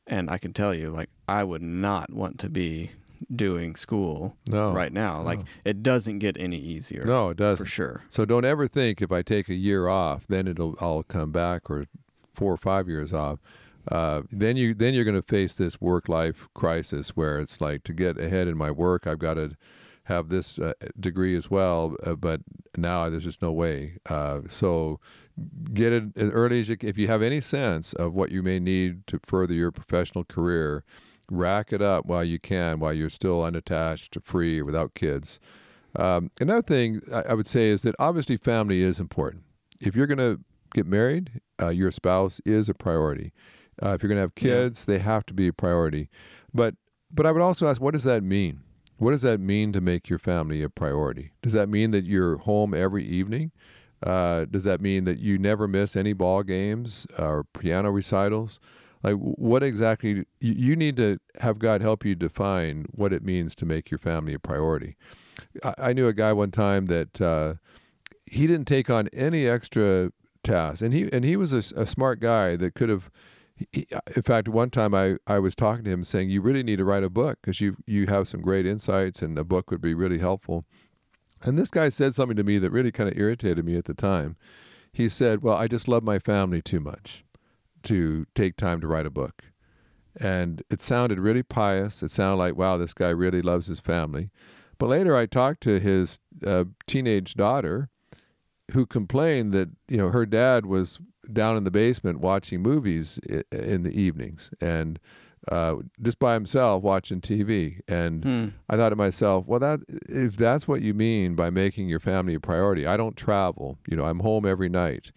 and 0.06 0.30
I 0.30 0.38
can 0.38 0.54
tell 0.54 0.74
you, 0.74 0.90
like, 0.90 1.10
I 1.28 1.44
would 1.44 1.62
not 1.62 2.12
want 2.12 2.40
to 2.40 2.50
be 2.50 2.92
doing 3.36 3.76
school 3.76 4.36
No. 4.48 4.72
right 4.72 4.92
now. 4.94 5.22
Like, 5.22 5.40
no. 5.40 5.46
it 5.66 5.82
doesn't 5.84 6.20
get 6.20 6.38
any 6.40 6.58
easier. 6.58 7.04
No, 7.06 7.30
it 7.30 7.38
doesn't. 7.38 7.66
for 7.66 7.70
sure. 7.70 8.04
So 8.10 8.26
don't 8.26 8.46
ever 8.46 8.68
think 8.68 9.02
if 9.02 9.12
I 9.12 9.22
take 9.22 9.50
a 9.50 9.56
year 9.56 9.88
off, 9.88 10.28
then 10.28 10.48
it'll 10.48 10.76
I'll 10.82 11.04
come 11.04 11.32
back 11.32 11.70
or 11.70 11.86
four 12.34 12.54
or 12.54 12.58
five 12.58 12.88
years 12.88 13.14
off. 13.14 13.40
Uh, 13.90 14.22
then 14.32 14.58
you 14.58 14.74
then 14.74 14.94
you're 14.94 15.06
going 15.06 15.16
to 15.16 15.22
face 15.22 15.56
this 15.56 15.80
work 15.80 16.10
life 16.10 16.48
crisis 16.54 17.12
where 17.16 17.40
it's 17.40 17.62
like 17.62 17.84
to 17.86 17.94
get 17.94 18.20
ahead 18.20 18.48
in 18.48 18.58
my 18.58 18.70
work, 18.70 19.08
I've 19.08 19.20
got 19.20 19.36
to 19.36 19.56
have 20.04 20.30
this 20.30 20.60
uh, 20.60 20.74
degree 21.00 21.36
as 21.36 21.50
well, 21.50 21.96
uh, 22.06 22.16
but 22.16 22.42
now 22.78 23.10
there's 23.10 23.24
just 23.26 23.42
no 23.42 23.52
way. 23.52 23.94
Uh, 24.10 24.42
so 24.50 25.00
get 25.74 25.94
it 25.94 26.04
as 26.18 26.30
early 26.32 26.60
as 26.62 26.70
you 26.70 26.78
can. 26.78 26.90
If 26.90 26.98
you 26.98 27.08
have 27.08 27.22
any 27.22 27.42
sense 27.42 27.94
of 27.94 28.14
what 28.14 28.32
you 28.32 28.42
may 28.42 28.60
need 28.60 29.06
to 29.08 29.20
further 29.24 29.54
your 29.54 29.72
professional 29.72 30.24
career, 30.24 30.84
rack 31.30 31.72
it 31.74 31.82
up 31.82 32.06
while 32.06 32.24
you 32.24 32.40
can, 32.40 32.80
while 32.80 32.94
you're 32.94 33.10
still 33.10 33.44
unattached, 33.44 34.18
free, 34.24 34.62
without 34.62 34.94
kids. 34.96 35.40
Um, 35.96 36.32
another 36.40 36.62
thing 36.62 37.02
I, 37.14 37.22
I 37.30 37.34
would 37.34 37.48
say 37.48 37.70
is 37.70 37.82
that 37.84 37.96
obviously 38.00 38.38
family 38.38 38.82
is 38.82 39.00
important. 39.00 39.44
If 39.80 39.96
you're 39.96 40.08
going 40.08 40.18
to 40.20 40.40
get 40.74 40.86
married, 40.86 41.42
uh, 41.62 41.70
your 41.70 41.92
spouse 41.92 42.40
is 42.46 42.70
a 42.70 42.74
priority. 42.74 43.32
Uh, 43.82 43.90
if 43.94 44.02
you're 44.02 44.08
going 44.10 44.18
to 44.18 44.22
have 44.22 44.34
Yeah. 44.38 44.64
kids, 44.64 44.86
they 44.86 45.00
have 45.00 45.26
to 45.28 45.34
be 45.34 45.48
a 45.48 45.54
priority. 45.54 46.10
But 46.54 46.76
but 47.12 47.26
I 47.26 47.32
would 47.32 47.42
also 47.42 47.70
ask, 47.70 47.80
what 47.80 47.92
does 47.94 48.04
that 48.04 48.22
mean? 48.22 48.62
What 48.98 49.12
does 49.12 49.22
that 49.22 49.40
mean 49.40 49.72
to 49.72 49.80
make 49.80 50.10
your 50.10 50.20
family 50.20 50.62
a 50.62 50.70
priority? 50.70 51.32
Does 51.42 51.54
that 51.54 51.70
mean 51.70 51.92
that 51.92 52.04
you're 52.04 52.38
home 52.38 52.74
every 52.74 53.06
evening? 53.06 53.52
Uh, 54.04 54.46
does 54.46 54.64
that 54.64 54.80
mean 54.80 55.06
that 55.06 55.20
you 55.20 55.38
never 55.38 55.68
miss 55.68 55.96
any 55.96 56.14
ball 56.14 56.44
games 56.44 57.08
or 57.18 57.46
piano 57.58 57.90
recitals? 57.90 58.60
Like, 59.04 59.16
what 59.16 59.64
exactly? 59.64 60.26
You, 60.40 60.76
need 60.76 60.98
to 60.98 61.20
have 61.40 61.60
God 61.60 61.82
help 61.82 62.04
you 62.04 62.16
define 62.16 62.88
what 62.92 63.14
it 63.14 63.24
means 63.24 63.56
to 63.56 63.66
make 63.66 63.92
your 63.92 64.00
family 64.00 64.34
a 64.34 64.40
priority. 64.40 64.96
I, 65.64 65.74
I 65.78 65.94
knew 65.94 66.08
a 66.08 66.14
guy 66.14 66.34
one 66.34 66.52
time 66.52 66.88
that 66.88 67.22
uh, 67.22 67.56
he 68.26 68.48
didn't 68.48 68.68
take 68.68 68.90
on 68.90 69.08
any 69.10 69.48
extra 69.48 70.12
tasks, 70.44 70.82
and 70.82 70.94
he 70.94 71.10
and 71.12 71.24
he 71.24 71.36
was 71.36 71.54
a 71.54 71.86
smart 71.86 72.20
guy 72.20 72.56
that 72.56 72.76
could 72.76 72.90
have. 72.90 73.10
In 73.74 74.22
fact, 74.22 74.48
one 74.48 74.70
time 74.70 74.94
I, 74.94 75.16
I 75.26 75.40
was 75.40 75.56
talking 75.56 75.84
to 75.86 75.92
him 75.92 76.04
saying, 76.04 76.30
"You 76.30 76.42
really 76.42 76.64
need 76.64 76.76
to 76.78 76.86
write 76.86 77.04
a 77.04 77.10
book 77.10 77.40
because 77.42 77.62
you 77.62 77.78
you 77.86 78.08
have 78.08 78.28
some 78.28 78.42
great 78.42 78.66
insights, 78.66 79.22
and 79.22 79.38
a 79.38 79.44
book 79.44 79.72
would 79.72 79.82
be 79.82 79.94
really 79.94 80.20
helpful." 80.20 80.66
And 81.44 81.58
this 81.58 81.70
guy 81.70 81.90
said 81.90 82.16
something 82.16 82.38
to 82.38 82.44
me 82.44 82.58
that 82.60 82.72
really 82.72 82.92
kind 82.92 83.10
of 83.10 83.18
irritated 83.18 83.66
me 83.66 83.78
at 83.78 83.86
the 83.86 83.94
time. 83.94 84.36
He 84.92 85.10
said, 85.10 85.42
"Well, 85.42 85.56
I 85.56 85.68
just 85.68 85.88
love 85.88 86.04
my 86.04 86.20
family 86.20 86.62
too 86.62 86.80
much 86.80 87.24
to 87.84 88.26
take 88.34 88.58
time 88.58 88.82
to 88.82 88.88
write 88.88 89.06
a 89.06 89.12
book." 89.12 89.44
And 90.20 90.64
it 90.70 90.82
sounded 90.82 91.20
really 91.20 91.44
pious. 91.44 92.02
It 92.02 92.10
sounded 92.10 92.38
like, 92.38 92.56
wow, 92.56 92.78
this 92.78 92.94
guy 92.94 93.10
really 93.10 93.42
loves 93.42 93.68
his 93.68 93.80
family. 93.80 94.32
But 94.80 94.88
later, 94.88 95.16
I 95.16 95.28
talked 95.28 95.62
to 95.62 95.80
his 95.80 96.20
uh, 96.46 96.66
teenage 96.88 97.36
daughter, 97.36 97.90
who 98.72 98.86
complained 98.86 99.54
that 99.54 99.70
you 99.88 99.98
know 99.98 100.10
her 100.10 100.26
dad 100.26 100.66
was 100.66 101.00
down 101.32 101.58
in 101.58 101.64
the 101.64 101.72
basement 101.72 102.20
watching 102.20 102.62
movies 102.62 103.20
in 103.52 103.84
the 103.84 103.92
evenings 103.92 104.50
and 104.62 105.00
uh, 105.50 105.76
just 106.02 106.20
by 106.20 106.34
himself 106.34 106.84
watching 106.84 107.22
TV. 107.22 107.80
And 107.88 108.24
Hmm. 108.24 108.46
I 108.70 108.76
thought 108.78 108.90
to 108.90 108.96
myself, 108.96 109.46
well, 109.48 109.60
that 109.60 109.80
if 110.10 110.36
that's 110.38 110.68
what 110.68 110.82
you 110.82 110.94
mean 110.94 111.36
by 111.36 111.50
making 111.50 111.90
your 111.90 112.00
family 112.00 112.34
a 112.34 112.40
priority, 112.40 112.86
I 112.86 112.98
don't 112.98 113.16
travel. 113.16 113.78
You 113.88 113.98
know, 113.98 114.06
I'm 114.06 114.20
home 114.20 114.46
every 114.46 114.70
night. 114.70 115.12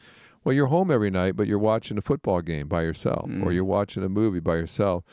Well, 0.44 0.54
you're 0.54 0.66
home 0.68 0.90
every 0.90 1.10
night, 1.10 1.36
but 1.36 1.46
you're 1.46 1.58
watching 1.58 1.98
a 1.98 2.02
football 2.02 2.40
game 2.40 2.66
by 2.68 2.82
yourself, 2.82 3.24
or 3.26 3.50
Mm. 3.50 3.54
you're 3.54 3.64
watching 3.64 4.02
a 4.02 4.08
movie 4.08 4.40
by 4.40 4.56
yourself. 4.56 5.04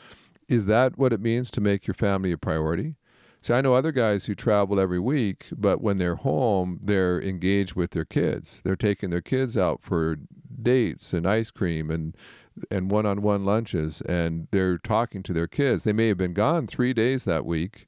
Is 0.48 0.64
that 0.66 0.96
what 0.96 1.12
it 1.12 1.20
means 1.20 1.50
to 1.50 1.60
make 1.60 1.86
your 1.86 1.94
family 1.94 2.32
a 2.32 2.38
priority? 2.38 2.94
See, 3.42 3.52
I 3.52 3.60
know 3.60 3.74
other 3.74 3.92
guys 3.92 4.24
who 4.24 4.34
travel 4.34 4.80
every 4.80 4.98
week, 4.98 5.46
but 5.56 5.80
when 5.82 5.98
they're 5.98 6.16
home, 6.16 6.80
they're 6.82 7.20
engaged 7.22 7.74
with 7.74 7.90
their 7.90 8.04
kids. 8.06 8.62
They're 8.64 8.74
taking 8.74 9.10
their 9.10 9.20
kids 9.20 9.56
out 9.56 9.80
for 9.82 10.16
dates 10.60 11.12
and 11.12 11.26
ice 11.26 11.50
cream 11.50 11.90
and 11.90 12.16
and 12.70 12.90
one-on-one 12.90 13.44
lunches, 13.44 14.00
and 14.02 14.48
they're 14.50 14.78
talking 14.78 15.22
to 15.24 15.32
their 15.32 15.46
kids. 15.46 15.84
They 15.84 15.92
may 15.92 16.08
have 16.08 16.18
been 16.18 16.32
gone 16.34 16.66
three 16.66 16.92
days 16.92 17.24
that 17.24 17.44
week, 17.46 17.86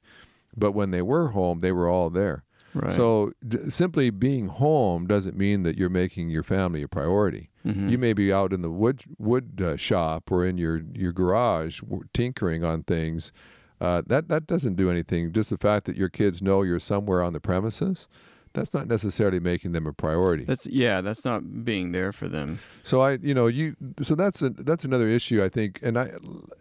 but 0.55 0.71
when 0.73 0.91
they 0.91 1.01
were 1.01 1.29
home, 1.29 1.59
they 1.59 1.71
were 1.71 1.89
all 1.89 2.09
there. 2.09 2.43
Right. 2.73 2.91
So 2.93 3.33
d- 3.45 3.69
simply 3.69 4.09
being 4.11 4.47
home 4.47 5.05
doesn't 5.05 5.35
mean 5.37 5.63
that 5.63 5.77
you're 5.77 5.89
making 5.89 6.29
your 6.29 6.43
family 6.43 6.81
a 6.81 6.87
priority. 6.87 7.49
Mhm. 7.65 7.89
You 7.91 7.97
may 7.97 8.13
be 8.13 8.31
out 8.31 8.53
in 8.53 8.61
the 8.61 8.71
wood 8.71 9.03
wood 9.17 9.61
uh, 9.61 9.75
shop 9.75 10.31
or 10.31 10.45
in 10.45 10.57
your 10.57 10.81
your 10.93 11.11
garage 11.11 11.81
w- 11.81 12.03
tinkering 12.13 12.63
on 12.63 12.83
things. 12.83 13.33
Uh, 13.81 14.01
that 14.07 14.29
that 14.29 14.47
doesn't 14.47 14.75
do 14.75 14.89
anything. 14.89 15.33
Just 15.33 15.49
the 15.49 15.57
fact 15.57 15.85
that 15.85 15.97
your 15.97 16.07
kids 16.07 16.41
know 16.41 16.61
you're 16.61 16.79
somewhere 16.79 17.21
on 17.21 17.33
the 17.33 17.39
premises, 17.41 18.07
that's 18.53 18.73
not 18.73 18.87
necessarily 18.87 19.39
making 19.39 19.71
them 19.71 19.87
a 19.87 19.93
priority. 19.93 20.43
That's 20.43 20.65
yeah. 20.67 21.01
That's 21.01 21.23
not 21.23 21.63
being 21.63 21.91
there 21.91 22.11
for 22.11 22.27
them. 22.27 22.59
So 22.83 23.01
I, 23.01 23.13
you 23.21 23.33
know, 23.33 23.47
you. 23.47 23.75
So 24.01 24.15
that's 24.15 24.41
a 24.41 24.49
that's 24.49 24.83
another 24.83 25.07
issue 25.07 25.43
I 25.43 25.49
think, 25.49 25.79
and 25.81 25.97
I, 25.97 26.11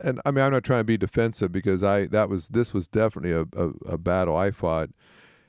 and 0.01 0.21
I 0.25 0.31
mean 0.31 0.45
I'm 0.45 0.53
not 0.53 0.65
trying 0.65 0.81
to 0.81 0.85
be 0.85 0.97
defensive 0.97 1.53
because 1.53 1.83
I 1.83 2.07
that 2.07 2.29
was 2.29 2.49
this 2.49 2.73
was 2.73 2.87
definitely 2.87 3.33
a 3.33 3.43
a, 3.61 3.71
a 3.95 3.99
battle 3.99 4.37
I 4.37 4.51
fought, 4.51 4.91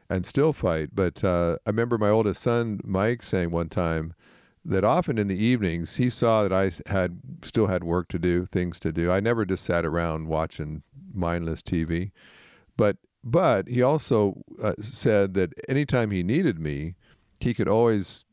and 0.10 0.26
still 0.26 0.54
fight. 0.54 0.90
But 0.94 1.24
uh, 1.24 1.58
I 1.66 1.70
remember 1.70 1.98
my 1.98 2.10
oldest 2.10 2.42
son 2.42 2.82
Mike 2.84 3.24
saying 3.24 3.52
one 3.52 3.70
time 3.70 4.14
that 4.64 4.84
often 4.84 5.18
in 5.18 5.28
the 5.28 5.38
evenings 5.38 5.96
he 5.96 6.10
saw 6.10 6.44
that 6.44 6.54
I 6.54 6.72
had 6.92 7.20
still 7.44 7.68
had 7.68 7.84
work 7.84 8.08
to 8.10 8.20
do, 8.20 8.46
things 8.46 8.80
to 8.82 8.92
do. 8.92 9.12
I 9.12 9.20
never 9.20 9.46
just 9.46 9.64
sat 9.64 9.86
around 9.86 10.28
watching 10.28 10.84
mindless 11.14 11.62
TV, 11.62 12.12
but 12.78 12.98
but 13.24 13.68
he 13.68 13.82
also 13.82 14.42
uh, 14.62 14.74
said 14.80 15.34
that 15.36 15.54
anytime 15.68 16.12
he 16.12 16.24
needed 16.24 16.60
me, 16.60 16.96
he 17.40 17.54
could 17.54 17.68
always 17.68 18.26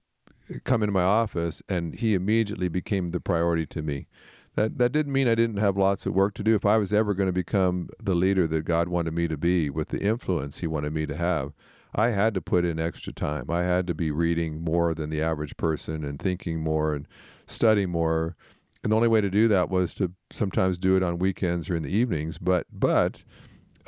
come 0.64 0.82
into 0.82 0.92
my 0.92 1.02
office 1.02 1.62
and 1.68 1.94
he 1.96 2.14
immediately 2.14 2.68
became 2.68 3.10
the 3.10 3.20
priority 3.20 3.66
to 3.66 3.82
me. 3.82 4.06
That 4.54 4.78
that 4.78 4.92
didn't 4.92 5.12
mean 5.12 5.28
I 5.28 5.34
didn't 5.34 5.58
have 5.58 5.76
lots 5.76 6.04
of 6.06 6.14
work 6.14 6.34
to 6.34 6.42
do. 6.42 6.54
If 6.54 6.66
I 6.66 6.78
was 6.78 6.92
ever 6.92 7.14
going 7.14 7.28
to 7.28 7.32
become 7.32 7.90
the 8.02 8.14
leader 8.14 8.46
that 8.48 8.64
God 8.64 8.88
wanted 8.88 9.14
me 9.14 9.28
to 9.28 9.36
be 9.36 9.70
with 9.70 9.88
the 9.88 10.00
influence 10.00 10.58
he 10.58 10.66
wanted 10.66 10.92
me 10.92 11.06
to 11.06 11.16
have, 11.16 11.52
I 11.94 12.10
had 12.10 12.34
to 12.34 12.40
put 12.40 12.64
in 12.64 12.80
extra 12.80 13.12
time. 13.12 13.50
I 13.50 13.62
had 13.62 13.86
to 13.86 13.94
be 13.94 14.10
reading 14.10 14.62
more 14.62 14.94
than 14.94 15.10
the 15.10 15.22
average 15.22 15.56
person 15.56 16.04
and 16.04 16.18
thinking 16.18 16.60
more 16.60 16.94
and 16.94 17.06
studying 17.46 17.90
more. 17.90 18.36
And 18.82 18.92
the 18.92 18.96
only 18.96 19.08
way 19.08 19.20
to 19.20 19.30
do 19.30 19.48
that 19.48 19.70
was 19.70 19.94
to 19.96 20.12
sometimes 20.32 20.78
do 20.78 20.96
it 20.96 21.02
on 21.02 21.18
weekends 21.18 21.70
or 21.70 21.76
in 21.76 21.82
the 21.82 21.94
evenings. 21.94 22.38
But 22.38 22.66
but 22.72 23.24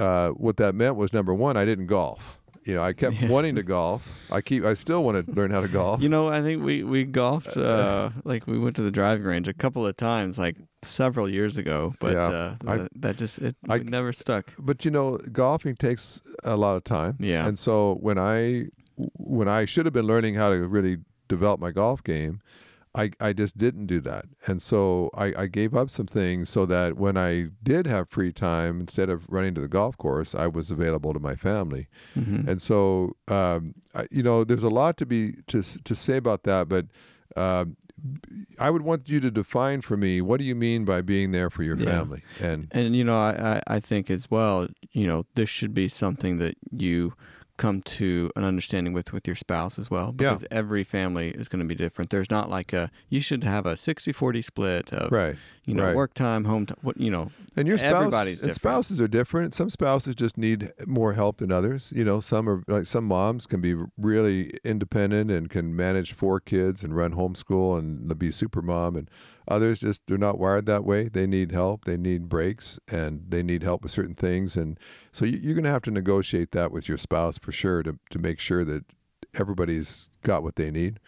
uh, 0.00 0.30
what 0.30 0.57
that 0.57 0.75
meant 0.75 0.97
was 0.97 1.12
number 1.12 1.35
one, 1.35 1.57
I 1.57 1.64
didn't 1.64 1.87
golf. 1.87 2.38
You 2.64 2.75
know, 2.75 2.83
I 2.83 2.92
kept 2.92 3.16
Yeah. 3.21 3.28
wanting 3.28 3.54
to 3.57 3.62
golf. 3.62 4.02
I 4.30 4.40
keep 4.42 4.64
I 4.64 4.75
still 4.75 5.02
want 5.02 5.25
to 5.26 5.33
learn 5.33 5.50
how 5.50 5.61
to 5.62 5.69
golf. 5.69 6.02
You 6.02 6.09
know, 6.11 6.28
I 6.28 6.42
think 6.42 6.62
we 6.62 6.83
we 6.85 7.04
golfed. 7.04 7.57
Uh, 7.57 8.11
like 8.25 8.47
we 8.47 8.59
went 8.59 8.76
to 8.76 8.83
the 8.83 8.90
driving 8.90 9.25
range 9.25 9.49
a 9.49 9.54
couple 9.54 9.87
of 9.87 9.97
times, 9.97 10.38
like 10.38 10.57
several 10.83 11.28
years 11.28 11.57
ago. 11.59 11.95
But 12.00 12.12
Yeah. 12.12 12.23
uh, 12.28 12.57
I- 12.66 12.88
that, 12.97 13.16
just 13.16 13.38
it, 13.38 13.57
I- 13.69 13.78
never 13.78 14.12
stuck. 14.12 14.52
but 14.59 14.85
you 14.85 14.90
know, 14.90 15.16
golfing 15.33 15.75
takes 15.76 16.21
a 16.45 16.57
lot 16.57 16.76
of 16.76 16.85
time. 16.85 17.16
Yeah. 17.19 17.47
And 17.49 17.59
so 17.59 17.95
when 18.00 18.19
I 18.19 18.66
when 19.16 19.49
I 19.49 19.64
should 19.64 19.87
have 19.87 19.95
been 19.95 20.07
learning 20.07 20.35
how 20.35 20.50
to 20.50 20.66
really 20.69 20.99
develop 21.28 21.61
my 21.61 21.71
golf 21.71 22.04
game, 22.04 22.40
I, 22.94 23.12
I 23.20 23.32
just 23.32 23.56
didn't 23.56 23.87
do 23.87 24.00
that. 24.00 24.25
And 24.47 24.61
so 24.61 25.11
I, 25.14 25.32
I 25.42 25.47
gave 25.47 25.75
up 25.76 25.90
some 25.90 26.06
things 26.06 26.50
so 26.50 26.66
that 26.66 26.97
when 26.97 27.16
I 27.16 27.47
did 27.62 27.87
have 27.87 28.09
free 28.09 28.32
time, 28.32 28.80
instead 28.80 29.09
of 29.09 29.25
running 29.28 29.54
to 29.54 29.61
the 29.61 29.68
golf 29.68 29.97
course, 29.97 30.35
I 30.35 30.49
was 30.49 30.70
available 30.73 31.12
to 31.14 31.20
my 31.20 31.37
family. 31.37 31.87
Mhm. 32.16 32.49
And 32.49 32.61
so, 32.61 33.16
um, 33.28 33.75
I, 33.94 34.06
you 34.11 34.23
know, 34.25 34.42
there's 34.42 34.64
a 34.64 34.68
lot 34.70 34.97
to 34.99 35.06
be 35.06 35.35
to 35.47 35.62
to 35.62 35.94
say 35.94 36.16
about 36.16 36.42
that, 36.44 36.68
but 36.68 36.87
um, 37.37 37.76
I 38.59 38.70
would 38.70 38.82
want 38.82 39.09
you 39.09 39.20
to 39.20 39.30
define 39.30 39.82
for 39.82 39.97
me 39.97 40.20
what 40.20 40.38
do 40.38 40.44
you 40.44 40.56
mean 40.56 40.85
by 40.85 41.00
being 41.00 41.30
there 41.32 41.49
for 41.50 41.62
your 41.62 41.76
Yeah. 41.76 41.85
family? 41.85 42.23
And 42.40 42.66
And 42.73 42.97
you 42.97 43.04
know, 43.04 43.16
I, 43.18 43.61
I 43.68 43.76
I 43.76 43.80
think 43.80 44.11
as 44.11 44.28
well, 44.30 44.66
you 44.92 45.06
know, 45.06 45.25
this 45.35 45.49
should 45.49 45.75
be 45.75 45.88
something 45.88 46.38
that 46.38 46.56
you 46.73 47.12
come 47.61 47.83
to 47.83 48.31
an 48.37 48.43
understanding 48.43 48.93
with 48.93 49.12
with 49.12 49.26
your 49.26 49.37
spouse 49.37 49.79
as 49.79 49.90
well 49.90 50.09
Yeah. 50.19 50.31
because 50.31 50.47
every 50.50 50.83
family 50.83 51.29
is 51.40 51.47
going 51.49 51.61
to 51.61 51.67
be 51.67 51.75
different. 51.75 52.11
There's 52.11 52.31
not 52.31 52.49
like 52.49 52.73
a 52.73 52.90
you 53.09 53.21
should 53.21 53.45
have 53.45 53.67
a 53.67 53.75
60-40 53.75 54.43
split 54.45 54.93
of 54.93 55.12
right. 55.12 55.37
you 55.67 55.75
know 55.75 55.85
right. 55.85 55.95
work 55.97 56.14
time, 56.14 56.45
home 56.47 56.64
time, 56.67 56.79
what 56.83 56.97
you 56.99 57.11
know. 57.11 57.31
And 57.57 57.67
your 57.69 57.79
spouse, 57.79 57.93
Everybody's 57.95 58.37
different. 58.38 58.55
spouses 58.55 59.00
are 59.00 59.09
different. 59.09 59.55
Some 59.55 59.71
spouses 59.71 60.14
just 60.14 60.38
need 60.38 60.73
more 60.87 61.12
help 61.14 61.38
than 61.38 61.50
others. 61.52 61.93
You 61.95 62.05
know, 62.05 62.21
some 62.21 62.49
are 62.49 62.62
like 62.69 62.87
some 62.87 63.05
moms 63.05 63.47
can 63.47 63.61
be 63.61 63.75
really 63.99 64.52
independent 64.64 65.31
and 65.31 65.50
can 65.50 65.75
manage 65.76 66.12
four 66.12 66.40
kids 66.40 66.83
and 66.85 66.97
run 66.97 67.12
homeschool 67.14 67.79
and 67.79 68.17
be 68.19 68.31
super 68.31 68.62
mom, 68.62 68.97
and 68.97 69.11
others 69.50 69.80
just 69.80 70.07
they're 70.07 70.16
not 70.16 70.38
wired 70.38 70.66
that 70.66 70.85
way. 70.85 71.09
They 71.09 71.26
need 71.26 71.52
help. 71.52 71.85
They 71.85 71.97
need 71.97 72.28
breaks, 72.28 72.78
and 72.88 73.25
they 73.28 73.42
need 73.42 73.62
help 73.62 73.83
with 73.83 73.92
certain 73.92 74.14
things. 74.14 74.57
And 74.57 74.78
so 75.12 75.25
you, 75.25 75.38
you're 75.42 75.54
going 75.54 75.64
to 75.64 75.71
have 75.71 75.83
to 75.83 75.90
negotiate 75.90 76.52
that 76.52 76.73
with 76.73 76.88
your 76.88 76.99
spouse 76.99 77.38
for 77.38 77.52
sure 77.52 77.83
to 77.83 77.99
to 78.11 78.19
make 78.19 78.38
sure 78.38 78.64
that 78.64 78.85
everybody's 79.38 80.09
got 80.23 80.42
what 80.42 80.57
they 80.57 80.71
need. 80.71 81.00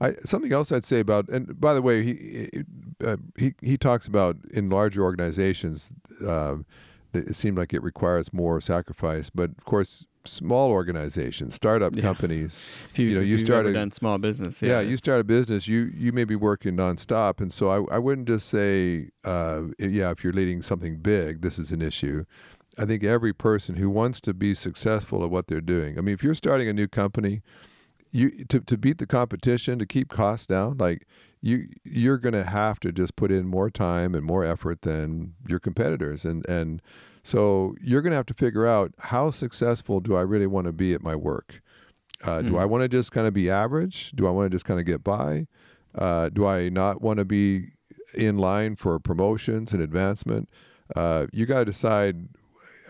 I, 0.00 0.14
something 0.24 0.52
else 0.52 0.72
I'd 0.72 0.84
say 0.84 1.00
about, 1.00 1.28
and 1.28 1.60
by 1.60 1.74
the 1.74 1.82
way, 1.82 2.02
he 2.02 2.64
uh, 3.04 3.18
he 3.36 3.54
he 3.60 3.76
talks 3.76 4.06
about 4.06 4.36
in 4.52 4.70
larger 4.70 5.02
organizations, 5.02 5.92
uh, 6.26 6.56
it 7.12 7.36
seemed 7.36 7.58
like 7.58 7.74
it 7.74 7.82
requires 7.82 8.32
more 8.32 8.60
sacrifice. 8.60 9.30
But 9.30 9.50
of 9.50 9.64
course, 9.64 10.06
small 10.26 10.70
organizations, 10.70 11.54
startup 11.54 11.94
Yeah. 11.94 12.02
companies, 12.02 12.60
If 12.92 12.98
you, 12.98 13.08
You 13.08 13.14
know, 13.16 13.20
you 13.20 13.32
you've 13.32 13.40
started- 13.40 13.74
done 13.74 13.90
small 13.90 14.18
business, 14.18 14.62
yeah, 14.62 14.80
yeah, 14.80 14.80
you 14.80 14.96
start 14.96 15.20
a 15.20 15.24
business, 15.24 15.68
you 15.68 15.90
you 15.96 16.12
may 16.12 16.24
be 16.24 16.36
working 16.36 16.76
nonstop, 16.76 17.40
and 17.40 17.52
so 17.52 17.68
I 17.70 17.96
I 17.96 17.98
wouldn't 17.98 18.28
just 18.28 18.48
say, 18.48 19.10
uh, 19.24 19.62
yeah, 19.78 20.10
if 20.10 20.24
you're 20.24 20.32
leading 20.32 20.62
something 20.62 20.96
big, 20.98 21.42
this 21.42 21.58
is 21.58 21.70
an 21.70 21.82
issue. 21.82 22.24
I 22.76 22.86
think 22.86 23.04
every 23.04 23.32
person 23.32 23.76
who 23.76 23.88
wants 23.88 24.20
to 24.22 24.34
be 24.34 24.54
successful 24.54 25.22
at 25.24 25.30
what 25.30 25.46
they're 25.46 25.60
doing. 25.60 25.96
I 25.98 26.00
mean, 26.00 26.14
if 26.14 26.24
you're 26.24 26.34
starting 26.34 26.68
a 26.68 26.72
new 26.72 26.88
company, 26.88 27.42
you 28.10 28.30
to 28.48 28.60
to 28.60 28.76
beat 28.78 28.98
the 28.98 29.06
competition, 29.06 29.78
to 29.78 29.86
keep 29.86 30.08
costs 30.08 30.46
down, 30.46 30.78
like 30.78 31.06
you 31.40 31.68
you're 31.84 32.18
going 32.18 32.32
to 32.32 32.44
have 32.44 32.80
to 32.80 32.90
just 32.92 33.14
put 33.16 33.30
in 33.30 33.46
more 33.46 33.68
time 33.70 34.14
and 34.14 34.24
more 34.24 34.44
effort 34.44 34.82
than 34.82 35.34
your 35.48 35.60
competitors, 35.60 36.24
and 36.24 36.44
and 36.48 36.80
so 37.24 37.74
you're 37.80 38.02
going 38.02 38.12
to 38.12 38.16
have 38.16 38.26
to 38.26 38.34
figure 38.34 38.66
out 38.66 38.92
how 39.00 39.30
successful 39.30 39.98
do 40.00 40.14
I 40.14 40.20
really 40.20 40.46
want 40.46 40.66
to 40.66 40.72
be 40.72 40.94
at 40.94 41.02
my 41.02 41.16
work. 41.16 41.60
Uh, 42.22 42.42
Do 42.42 42.52
Mm. 42.52 42.60
I 42.60 42.64
want 42.66 42.82
to 42.82 42.88
just 42.88 43.10
kind 43.12 43.26
of 43.26 43.34
be 43.34 43.50
average? 43.50 44.12
Do 44.14 44.26
I 44.26 44.30
want 44.30 44.50
to 44.50 44.54
just 44.54 44.64
kind 44.64 44.78
of 44.78 44.86
get 44.86 45.02
by? 45.02 45.46
Uh, 45.96 46.28
do 46.28 46.46
I 46.46 46.68
not 46.68 47.00
want 47.02 47.18
to 47.18 47.24
be 47.24 47.68
in 48.14 48.38
line 48.38 48.76
for 48.76 48.98
promotions 49.00 49.72
and 49.72 49.82
advancement? 49.82 50.48
Uh, 50.94 51.26
you 51.32 51.46
got 51.46 51.60
to 51.60 51.64
decide 51.64 52.28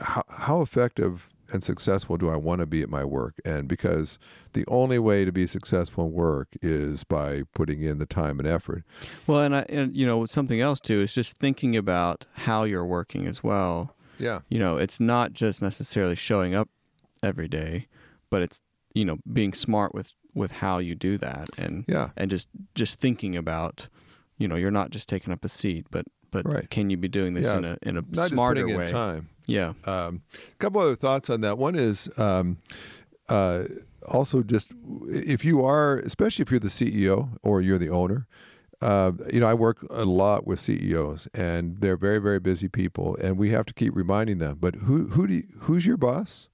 how, 0.01 0.25
how 0.29 0.61
effective 0.63 1.29
and 1.53 1.63
successful 1.63 2.17
do 2.17 2.29
I 2.31 2.37
want 2.37 2.61
to 2.61 2.67
be 2.67 2.83
at 2.83 2.89
my 2.89 3.05
work? 3.05 3.35
And 3.45 3.69
because 3.69 4.19
the 4.55 4.65
only 4.67 4.99
way 4.99 5.25
to 5.25 5.31
be 5.33 5.47
successful 5.47 6.07
in 6.07 6.13
work 6.13 6.49
is 6.63 7.05
by 7.05 7.43
putting 7.55 7.83
in 7.83 7.99
the 7.99 8.07
time 8.07 8.39
and 8.41 8.49
effort. 8.49 8.83
Well, 9.27 9.41
and 9.43 9.55
I 9.55 9.67
and 9.69 9.95
you 9.97 10.07
know 10.07 10.27
something 10.27 10.61
else 10.61 10.81
too 10.81 11.01
is 11.03 11.13
just 11.15 11.37
thinking 11.37 11.77
about 11.77 12.27
how 12.33 12.65
you're 12.65 12.87
working 12.87 13.27
as 13.27 13.45
well. 13.45 13.95
Yeah. 14.19 14.41
You 14.49 14.59
know, 14.59 14.77
it's 14.77 15.01
not 15.01 15.33
just 15.33 15.61
necessarily 15.63 16.17
showing 16.17 16.55
up 16.55 16.69
every 17.23 17.49
day, 17.49 17.89
but 18.31 18.43
it's 18.43 18.61
you 18.95 19.05
know 19.05 19.19
being 19.33 19.53
smart 19.53 19.95
with 19.95 20.15
with 20.35 20.51
how 20.53 20.79
you 20.79 20.95
do 20.95 21.17
that 21.19 21.49
and 21.59 21.85
Yeah. 21.89 22.11
and 22.17 22.31
just 22.31 22.49
just 22.75 22.99
thinking 23.01 23.37
about 23.37 23.89
you 24.39 24.49
know 24.49 24.57
you're 24.57 24.71
not 24.71 24.91
just 24.91 25.09
taking 25.09 25.33
up 25.33 25.45
a 25.45 25.49
seat, 25.49 25.87
but 25.91 26.07
but 26.31 26.45
Right. 26.47 26.69
can 26.69 26.91
you 26.91 26.97
be 26.97 27.07
doing 27.09 27.35
this 27.35 27.45
Yeah. 27.47 27.59
in 27.59 27.65
a 27.65 27.79
in 27.83 27.97
a 27.99 28.03
Not 28.11 28.31
smarter 28.31 28.67
way? 28.67 28.91
time. 28.91 29.29
Yeah. 29.47 29.75
Um, 29.85 30.23
a 30.33 30.57
couple 30.59 30.81
other 30.81 30.97
thoughts 30.97 31.29
on 31.31 31.41
that. 31.43 31.59
One 31.59 31.75
is 31.77 32.09
um, 32.19 32.59
uh, 33.29 33.65
also 34.09 34.43
just 34.43 34.71
if 35.09 35.45
you 35.45 35.65
are, 35.65 35.99
especially 35.99 36.43
if 36.43 36.51
you're 36.51 36.61
the 36.61 36.69
CEO 36.71 37.39
or 37.43 37.61
you're 37.63 37.79
the 37.79 37.91
owner. 37.91 38.27
Uh, 38.85 39.13
you 39.33 39.41
know, 39.41 39.47
I 39.47 39.55
work 39.55 39.87
a 39.89 40.05
lot 40.05 40.47
with 40.47 40.61
CEOs, 40.61 41.27
and 41.33 41.79
they're 41.79 41.97
very, 41.97 42.19
very 42.19 42.39
busy 42.39 42.69
people, 42.69 43.17
and 43.17 43.39
we 43.39 43.49
have 43.49 43.65
to 43.65 43.73
keep 43.73 43.97
reminding 43.97 44.41
them. 44.41 44.59
But 44.61 44.75
who, 44.75 45.07
who 45.09 45.27
do, 45.27 45.35
you, 45.37 45.45
who's 45.61 45.87
your 45.87 45.97
boss? 45.97 46.49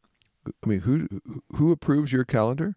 I 0.46 0.68
mean, 0.68 0.80
who 0.80 1.08
who 1.56 1.72
approves 1.72 2.12
your 2.12 2.24
calendar? 2.24 2.76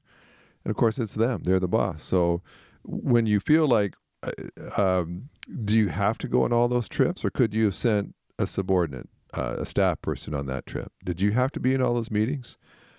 And 0.65 0.72
of 0.72 0.75
course, 0.75 0.98
it's 0.98 1.13
them. 1.13 1.43
They're 1.43 1.60
the 1.60 1.67
boss. 1.67 2.03
So 2.03 2.41
when 2.83 3.27
you 3.27 3.39
feel 3.39 3.67
like, 3.67 3.93
uh, 4.24 4.81
um, 4.81 5.29
do 5.63 5.75
you 5.75 5.89
have 5.89 6.17
to 6.19 6.27
go 6.27 6.41
on 6.43 6.51
all 6.51 6.67
those 6.67 6.89
trips, 6.89 7.24
or 7.24 7.29
could 7.29 7.53
you 7.53 7.65
have 7.65 7.75
sent 7.75 8.15
a 8.39 8.48
subordinate, 8.48 9.07
uh, 9.36 9.57
a 9.60 9.67
staff 9.67 10.01
person 10.01 10.33
on 10.33 10.48
that 10.48 10.65
trip? 10.65 10.91
Did 11.05 11.22
you 11.22 11.29
have 11.31 11.51
to 11.51 11.60
be 11.60 11.75
in 11.75 11.81
all 11.81 11.93
those 11.93 12.10
meetings? 12.10 12.57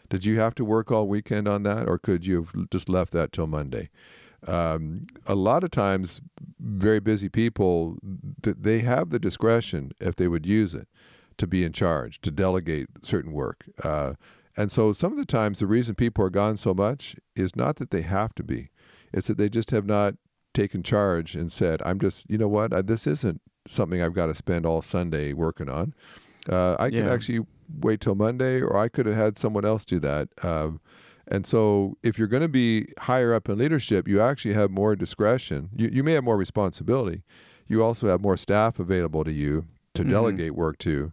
Did 0.08 0.24
you 0.24 0.38
have 0.38 0.54
to 0.54 0.64
work 0.64 0.92
all 0.92 1.08
weekend 1.08 1.48
on 1.48 1.64
that, 1.64 1.88
or 1.88 1.98
could 1.98 2.24
you 2.24 2.44
have 2.44 2.70
just 2.70 2.88
left 2.88 3.12
that 3.12 3.32
till 3.32 3.48
Monday? 3.48 3.90
Um, 4.46 5.02
a 5.26 5.34
lot 5.34 5.64
of 5.64 5.70
times, 5.70 6.20
very 6.60 7.00
busy 7.00 7.28
people 7.28 7.98
they 8.42 8.80
have 8.80 9.10
the 9.10 9.18
discretion 9.18 9.92
if 10.00 10.14
they 10.16 10.28
would 10.28 10.46
use 10.46 10.74
it 10.74 10.88
to 11.38 11.46
be 11.46 11.64
in 11.64 11.72
charge, 11.72 12.20
to 12.22 12.30
delegate 12.30 12.86
certain 13.02 13.32
work. 13.32 13.64
Uh, 13.82 14.14
and 14.56 14.70
so 14.70 14.92
some 14.92 15.12
of 15.12 15.18
the 15.18 15.24
times 15.26 15.58
the 15.58 15.66
reason 15.66 15.94
people 15.94 16.24
are 16.24 16.30
gone 16.30 16.56
so 16.56 16.72
much 16.74 17.16
is 17.34 17.56
not 17.56 17.76
that 17.76 17.90
they 17.90 18.02
have 18.02 18.34
to 18.36 18.42
be, 18.42 18.70
it's 19.12 19.26
that 19.26 19.36
they 19.36 19.48
just 19.48 19.70
have 19.70 19.84
not 19.84 20.14
taken 20.52 20.82
charge 20.82 21.34
and 21.34 21.50
said, 21.50 21.82
I'm 21.84 21.98
just, 21.98 22.30
you 22.30 22.38
know 22.38 22.48
what, 22.48 22.72
I, 22.72 22.82
this 22.82 23.06
isn't 23.06 23.40
something 23.66 24.00
I've 24.00 24.14
got 24.14 24.26
to 24.26 24.34
spend 24.34 24.64
all 24.64 24.80
Sunday 24.82 25.32
working 25.32 25.68
on. 25.68 25.94
Uh, 26.48 26.76
I 26.78 26.88
Yeah. 26.88 27.10
actually 27.10 27.40
wait 27.80 28.00
till 28.00 28.14
Monday, 28.14 28.60
or 28.60 28.76
I 28.76 28.88
could 28.88 29.06
have 29.06 29.16
had 29.16 29.38
someone 29.38 29.64
else 29.64 29.84
do 29.84 29.98
that. 30.00 30.28
Um, 30.42 30.80
and 31.34 31.46
so, 31.46 31.96
if 32.02 32.18
you're 32.18 32.28
going 32.28 32.42
to 32.42 32.48
be 32.48 32.86
higher 33.00 33.34
up 33.34 33.48
in 33.48 33.58
leadership, 33.58 34.06
you 34.08 34.20
actually 34.20 34.54
have 34.54 34.70
more 34.70 34.94
discretion. 34.96 35.68
You, 35.74 35.88
you 35.92 36.02
may 36.04 36.12
have 36.12 36.24
more 36.24 36.36
responsibility. 36.36 37.22
You 37.66 37.82
also 37.82 38.08
have 38.08 38.20
more 38.20 38.36
staff 38.36 38.78
available 38.78 39.24
to 39.24 39.32
you 39.32 39.64
to 39.94 40.02
Mhm. 40.04 40.10
delegate 40.10 40.54
work 40.54 40.78
to. 40.78 41.12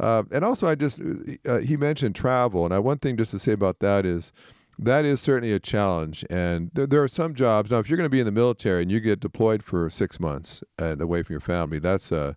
Uh, 0.00 0.22
and 0.30 0.44
also, 0.44 0.66
I 0.66 0.74
just 0.74 1.00
uh, 1.46 1.58
he 1.58 1.76
mentioned 1.76 2.14
travel, 2.14 2.64
and 2.64 2.72
I 2.74 2.78
one 2.78 2.98
thing 2.98 3.16
just 3.16 3.30
to 3.32 3.38
say 3.38 3.52
about 3.52 3.78
that 3.80 4.06
is 4.06 4.32
that 4.78 5.04
is 5.04 5.20
certainly 5.20 5.52
a 5.52 5.60
challenge. 5.60 6.24
And 6.30 6.70
there, 6.74 6.86
there 6.86 7.02
are 7.02 7.08
some 7.08 7.34
jobs 7.34 7.70
now. 7.70 7.78
If 7.78 7.88
you're 7.88 7.98
going 7.98 8.06
to 8.12 8.16
be 8.18 8.20
in 8.20 8.26
the 8.26 8.32
military 8.32 8.82
and 8.82 8.90
you 8.90 9.00
get 9.00 9.20
deployed 9.20 9.62
for 9.62 9.88
six 9.90 10.18
months 10.18 10.64
and 10.78 11.00
away 11.00 11.22
from 11.22 11.34
your 11.34 11.40
family, 11.40 11.78
that's 11.78 12.10
a 12.10 12.36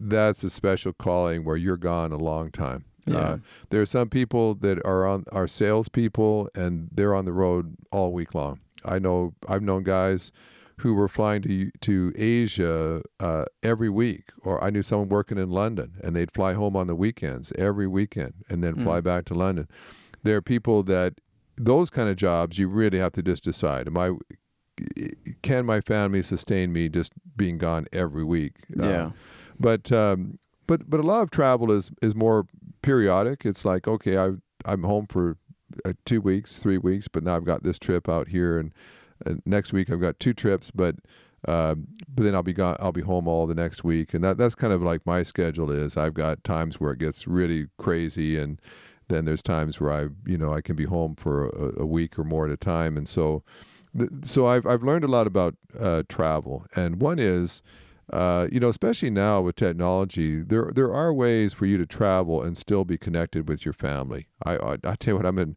that's 0.00 0.42
a 0.44 0.48
special 0.50 0.92
calling 0.92 1.44
where 1.44 1.56
you're 1.56 1.76
gone 1.76 2.12
a 2.12 2.16
long 2.18 2.50
time. 2.50 2.84
Yeah. 3.06 3.18
Uh, 3.18 3.38
there 3.70 3.80
are 3.80 3.86
some 3.86 4.08
people 4.08 4.54
that 4.56 4.84
are 4.84 5.06
on 5.06 5.24
are 5.32 5.46
salespeople 5.46 6.48
and 6.54 6.88
they're 6.92 7.14
on 7.14 7.24
the 7.24 7.32
road 7.32 7.76
all 7.92 8.12
week 8.12 8.34
long. 8.34 8.60
I 8.84 8.98
know 8.98 9.34
I've 9.48 9.62
known 9.62 9.82
guys 9.84 10.32
who 10.80 10.92
were 10.94 11.08
flying 11.08 11.42
to 11.42 11.70
to 11.80 12.12
Asia 12.16 13.02
uh, 13.20 13.44
every 13.62 13.88
week, 13.88 14.24
or 14.42 14.62
I 14.62 14.70
knew 14.70 14.82
someone 14.82 15.08
working 15.08 15.38
in 15.38 15.50
London 15.50 15.92
and 16.02 16.14
they'd 16.14 16.32
fly 16.32 16.52
home 16.54 16.76
on 16.76 16.86
the 16.86 16.94
weekends 16.94 17.52
every 17.58 17.86
weekend 17.86 18.34
and 18.50 18.62
then 18.62 18.74
fly 18.74 19.00
Mm. 19.00 19.04
back 19.04 19.24
to 19.26 19.34
London. 19.34 19.68
There 20.22 20.36
are 20.36 20.42
people 20.42 20.82
that 20.84 21.14
those 21.56 21.88
kind 21.90 22.08
of 22.10 22.16
jobs 22.16 22.58
you 22.58 22.68
really 22.68 22.98
have 22.98 23.12
to 23.12 23.22
just 23.22 23.42
decide: 23.44 23.86
Am 23.86 23.96
I 23.96 24.12
can 25.42 25.64
my 25.64 25.80
family 25.80 26.22
sustain 26.22 26.72
me 26.72 26.88
just 26.88 27.12
being 27.36 27.58
gone 27.58 27.86
every 27.92 28.24
week? 28.24 28.52
Yeah. 28.76 29.12
but 29.58 29.90
um, 29.92 30.36
but 30.66 30.88
but 30.90 31.00
a 31.00 31.02
lot 31.02 31.22
of 31.22 31.30
travel 31.30 31.72
is 31.72 31.90
is 32.02 32.14
more 32.14 32.46
periodic. 32.86 33.44
It's 33.44 33.64
like 33.64 33.88
okay, 33.88 34.16
I 34.16 34.30
I'm 34.64 34.84
home 34.84 35.06
for 35.08 35.36
uh, 35.84 35.92
two 36.04 36.20
weeks, 36.20 36.60
three 36.60 36.78
weeks, 36.78 37.08
but 37.08 37.24
now 37.24 37.36
I've 37.36 37.44
got 37.44 37.64
this 37.64 37.78
trip 37.78 38.08
out 38.08 38.28
here, 38.28 38.58
and, 38.58 38.72
and 39.24 39.42
next 39.44 39.72
week 39.72 39.90
I've 39.90 40.00
got 40.00 40.20
two 40.20 40.32
trips, 40.32 40.70
but. 40.70 40.96
Um, 41.46 41.86
but 42.08 42.24
then 42.24 42.34
I'll 42.34 42.42
be 42.42 42.54
gone. 42.54 42.76
I'll 42.80 42.90
be 42.90 43.02
home 43.02 43.28
all 43.28 43.46
the 43.46 43.54
next 43.54 43.84
week, 43.84 44.14
and 44.14 44.24
that 44.24 44.36
that's 44.36 44.56
kind 44.56 44.72
of 44.72 44.82
like 44.82 45.06
my 45.06 45.22
schedule 45.22 45.70
is. 45.70 45.96
I've 45.96 46.14
got 46.14 46.42
times 46.42 46.80
where 46.80 46.92
it 46.92 46.98
gets 46.98 47.28
really 47.28 47.68
crazy, 47.78 48.36
and 48.36 48.60
then 49.08 49.26
there's 49.26 49.44
times 49.44 49.78
where 49.78 49.92
I, 49.92 50.08
you 50.24 50.38
know, 50.38 50.52
I 50.52 50.60
can 50.60 50.74
be 50.74 50.86
home 50.86 51.14
for 51.14 51.46
a, 51.50 51.82
a 51.82 51.86
week 51.86 52.18
or 52.18 52.24
more 52.24 52.46
at 52.46 52.52
a 52.52 52.56
time, 52.56 52.96
and 52.96 53.06
so, 53.06 53.44
so 54.24 54.46
I've 54.46 54.66
I've 54.66 54.82
learned 54.82 55.04
a 55.04 55.08
lot 55.08 55.28
about 55.28 55.54
uh, 55.78 56.02
travel, 56.08 56.66
and 56.74 57.00
one 57.00 57.20
is, 57.20 57.62
uh, 58.12 58.46
you 58.52 58.60
know, 58.60 58.68
especially 58.68 59.10
now 59.10 59.40
with 59.40 59.56
technology, 59.56 60.42
there 60.42 60.70
there 60.72 60.92
are 60.94 61.12
ways 61.12 61.54
for 61.54 61.66
you 61.66 61.76
to 61.78 61.86
travel 61.86 62.42
and 62.42 62.56
still 62.56 62.84
be 62.84 62.96
connected 62.96 63.48
with 63.48 63.64
your 63.64 63.74
family. 63.74 64.28
I 64.44 64.56
I, 64.56 64.72
I 64.84 64.94
tell 64.94 65.12
you 65.12 65.16
what, 65.16 65.26
I'm 65.26 65.38
in 65.38 65.56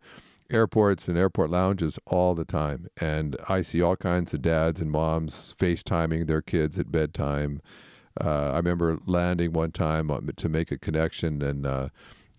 airports 0.49 1.07
and 1.07 1.17
airport 1.17 1.51
lounges 1.51 1.99
all 2.07 2.33
the 2.33 2.45
time, 2.45 2.87
and 2.99 3.37
I 3.47 3.61
see 3.61 3.81
all 3.81 3.95
kinds 3.95 4.33
of 4.33 4.41
dads 4.41 4.81
and 4.81 4.89
moms 4.89 5.53
FaceTiming 5.59 6.27
their 6.27 6.41
kids 6.41 6.79
at 6.79 6.91
bedtime. 6.91 7.61
Uh, 8.19 8.51
I 8.51 8.57
remember 8.57 8.99
landing 9.05 9.53
one 9.53 9.71
time 9.71 10.09
to 10.35 10.49
make 10.49 10.71
a 10.71 10.77
connection, 10.77 11.41
and 11.43 11.65
uh, 11.65 11.89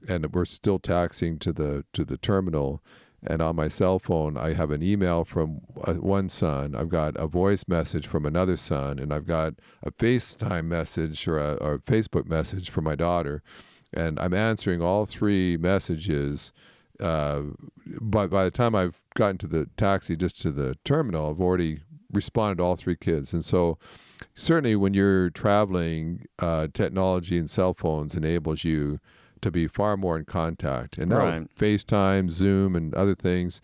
and 0.09 0.33
we're 0.33 0.44
still 0.44 0.79
taxiing 0.79 1.38
to 1.38 1.53
the 1.53 1.85
to 1.92 2.05
the 2.05 2.16
terminal. 2.16 2.83
And 3.22 3.42
on 3.42 3.56
my 3.56 3.68
cell 3.68 3.98
phone, 3.98 4.38
I 4.38 4.54
have 4.54 4.70
an 4.70 4.83
email 4.83 5.24
from 5.24 5.61
uh, 5.85 5.94
one 5.94 6.28
son. 6.28 6.74
I've 6.74 6.88
got 6.88 7.16
a 7.16 7.26
voice 7.26 7.64
message 7.68 8.06
from 8.06 8.24
another 8.24 8.56
son, 8.56 8.98
and 8.98 9.12
I've 9.12 9.26
got 9.26 9.54
a 9.83 9.90
FaceTime 9.90 10.64
message 10.64 11.28
or 11.28 11.38
a, 11.38 11.54
or 11.54 11.74
a 11.74 11.78
Facebook 11.80 12.26
message 12.26 12.70
from 12.70 12.85
my 12.85 12.94
daughter. 12.94 13.42
And 13.92 14.18
I'm 14.18 14.33
answering 14.33 14.80
all 14.80 15.04
three 15.04 15.56
messages. 15.56 16.52
Uh, 16.98 17.42
by 18.00 18.26
by 18.26 18.44
the 18.44 18.50
time 18.50 18.74
I've 18.74 19.02
gotten 19.14 19.38
to 19.38 19.46
the 19.46 19.68
taxi, 19.76 20.16
just 20.16 20.40
to 20.42 20.50
the 20.50 20.76
terminal, 20.85 21.30
I've 21.30 21.40
already 21.40 21.80
responded 22.12 22.59
to 22.59 22.64
all 22.64 22.76
three 22.76 22.96
kids. 22.96 23.33
And 23.33 23.44
so, 23.44 23.78
certainly, 24.35 24.76
when 24.76 24.94
you're 24.94 25.30
traveling, 25.30 26.26
uh, 26.38 26.68
technology 26.72 27.38
and 27.38 27.50
cell 27.50 27.74
phones 27.74 28.14
enables 28.14 28.64
you 28.64 29.00
to 29.42 29.50
be 29.50 29.66
far 29.66 29.96
more 29.96 30.18
in 30.18 30.24
contact. 30.24 30.98
And 30.98 31.11
now 31.11 31.16
Right. 31.18 31.55
FaceTime, 31.55 32.31
Zoom, 32.31 32.76
and 32.76 32.94
other 32.94 33.14
things. 33.14 33.61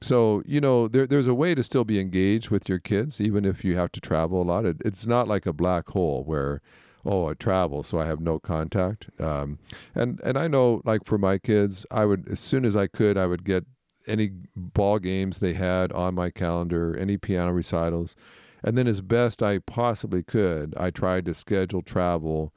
So 0.00 0.42
you 0.46 0.60
know, 0.60 0.88
there, 0.88 1.06
there's 1.06 1.26
a 1.26 1.34
way 1.34 1.54
to 1.54 1.62
still 1.62 1.84
be 1.84 1.98
engaged 1.98 2.50
with 2.50 2.68
your 2.68 2.78
kids, 2.78 3.20
even 3.20 3.44
if 3.44 3.64
you 3.64 3.76
have 3.76 3.92
to 3.92 4.00
travel 4.00 4.42
a 4.42 4.44
lot. 4.44 4.66
It, 4.66 4.76
it's 4.84 5.06
not 5.06 5.26
like 5.26 5.46
a 5.46 5.52
black 5.52 5.88
hole 5.88 6.22
where, 6.24 6.60
oh, 7.04 7.30
I 7.30 7.34
travel, 7.34 7.82
so 7.82 7.98
I 7.98 8.06
have 8.06 8.20
no 8.20 8.38
contact. 8.38 9.08
Um, 9.18 9.58
and 9.94 10.20
and 10.22 10.36
I 10.36 10.48
know, 10.48 10.82
like 10.84 11.04
for 11.04 11.18
my 11.18 11.38
kids, 11.38 11.86
I 11.90 12.04
would 12.04 12.28
as 12.28 12.40
soon 12.40 12.64
as 12.64 12.76
I 12.76 12.86
could, 12.88 13.16
I 13.16 13.26
would 13.26 13.44
get 13.44 13.64
any 14.06 14.30
ball 14.54 14.98
games 14.98 15.38
they 15.38 15.54
had 15.54 15.92
on 15.92 16.14
my 16.14 16.30
calendar, 16.30 16.96
any 16.96 17.16
piano 17.16 17.52
recitals, 17.52 18.14
and 18.62 18.76
then 18.76 18.86
as 18.86 19.00
best 19.00 19.42
I 19.42 19.58
possibly 19.58 20.22
could, 20.22 20.74
I 20.76 20.90
tried 20.90 21.24
to 21.24 21.34
schedule 21.34 21.82
travel 21.82 22.52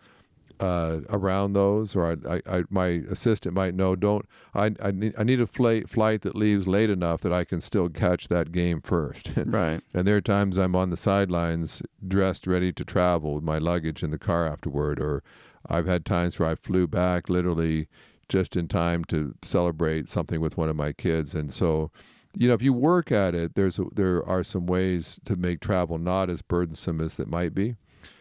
uh, 0.60 1.00
around 1.10 1.54
those, 1.54 1.96
or 1.96 2.12
I, 2.12 2.36
I, 2.36 2.58
I, 2.58 2.64
my 2.70 2.88
assistant 2.88 3.56
might 3.56 3.74
know. 3.74 3.96
Don't 3.96 4.26
I? 4.54 4.72
I 4.82 4.92
need, 4.92 5.14
I 5.18 5.24
need 5.24 5.40
a 5.40 5.48
flight 5.48 5.90
flight 5.90 6.22
that 6.22 6.36
leaves 6.36 6.68
late 6.68 6.90
enough 6.90 7.22
that 7.22 7.34
I 7.34 7.44
can 7.44 7.62
still 7.62 7.90
catch 7.90 8.28
that 8.28 8.52
game 8.52 8.82
first. 8.82 9.32
Right. 9.50 9.82
and 9.94 10.08
there 10.08 10.16
are 10.16 10.22
times 10.22 10.58
I'm 10.58 10.76
on 10.76 10.90
the 10.90 10.98
sidelines, 10.98 11.82
dressed, 12.08 12.46
ready 12.46 12.72
to 12.74 12.86
travel 12.86 13.36
with 13.36 13.44
my 13.44 13.58
luggage 13.58 14.04
in 14.04 14.12
the 14.12 14.20
car 14.20 14.46
afterward. 14.46 15.00
Or 15.00 15.24
I've 15.68 15.88
had 15.88 16.06
times 16.06 16.38
where 16.38 16.50
I 16.50 16.56
flew 16.56 16.88
back 16.88 17.30
literally 17.30 17.88
just 18.28 18.56
in 18.56 18.68
time 18.68 19.04
to 19.06 19.34
celebrate 19.42 20.08
something 20.08 20.40
with 20.40 20.56
one 20.56 20.70
of 20.70 20.76
my 20.76 20.92
kids. 20.92 21.34
And 21.34 21.52
so, 21.52 21.90
you 22.36 22.48
know, 22.48 22.54
if 22.54 22.62
you 22.62 22.74
work 22.74 23.12
at 23.12 23.34
it, 23.34 23.56
there's 23.56 23.80
a, 23.80 23.86
there 23.94 24.24
are 24.26 24.44
some 24.44 24.68
ways 24.68 25.20
to 25.26 25.36
make 25.36 25.62
travel 25.62 25.98
not 25.98 26.30
as 26.30 26.42
burdensome 26.42 27.02
as 27.02 27.20
it 27.20 27.28
might 27.28 27.56
be. 27.56 27.76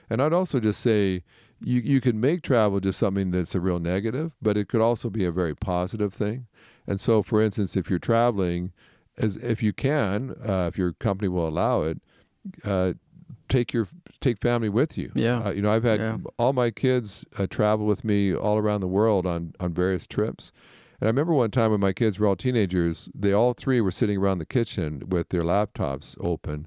And 0.09 0.23
I'd 0.23 0.33
also 0.33 0.61
just 0.61 0.81
say 0.81 1.23
you 1.61 1.81
you 1.81 2.01
can 2.01 2.21
make 2.21 2.43
travel 2.43 2.81
just 2.81 2.99
something 2.99 3.31
that's 3.31 3.55
a 3.55 3.61
real 3.61 3.79
negative, 3.79 4.33
but 4.41 4.57
it 4.57 4.69
could 4.69 4.81
also 4.81 5.11
be 5.11 5.25
a 5.25 5.33
very 5.33 5.55
positive 5.55 6.13
thing. 6.15 6.47
And 6.87 7.01
so, 7.01 7.23
for 7.23 7.43
instance, 7.43 7.77
if 7.77 7.91
you're 7.91 7.99
traveling, 7.99 8.73
as 9.17 9.37
if 9.37 9.63
you 9.63 9.73
can, 9.73 10.35
uh, 10.47 10.67
if 10.73 10.79
your 10.79 10.93
company 10.95 11.29
will 11.29 11.47
allow 11.49 11.83
it, 11.83 12.01
uh, 12.65 12.93
take 13.49 13.73
your 13.73 13.89
take 14.21 14.39
family 14.41 14.69
with 14.69 14.97
you. 14.97 15.11
Yeah. 15.15 15.41
Uh, 15.47 15.51
you 15.51 15.63
know, 15.63 15.71
I've 15.73 15.85
had 15.85 16.01
Yeah. 16.01 16.19
all 16.39 16.53
my 16.53 16.71
kids 16.71 17.25
uh, 17.39 17.47
travel 17.47 17.87
with 17.87 18.05
me 18.05 18.35
all 18.35 18.59
around 18.59 18.81
the 18.81 18.89
world 18.89 19.27
on 19.27 19.53
on 19.61 19.75
various 19.75 20.07
trips. 20.07 20.53
And 21.01 21.07
I 21.07 21.11
remember 21.11 21.33
one 21.33 21.51
time 21.53 21.71
when 21.71 21.81
my 21.81 21.93
kids 21.93 22.19
were 22.19 22.27
all 22.27 22.37
teenagers, 22.37 23.09
they 23.15 23.33
all 23.33 23.55
three 23.55 23.81
were 23.81 23.93
sitting 23.93 24.19
around 24.19 24.39
the 24.39 24.47
kitchen 24.47 25.05
with 25.09 25.29
their 25.29 25.43
laptops 25.45 26.17
open, 26.21 26.67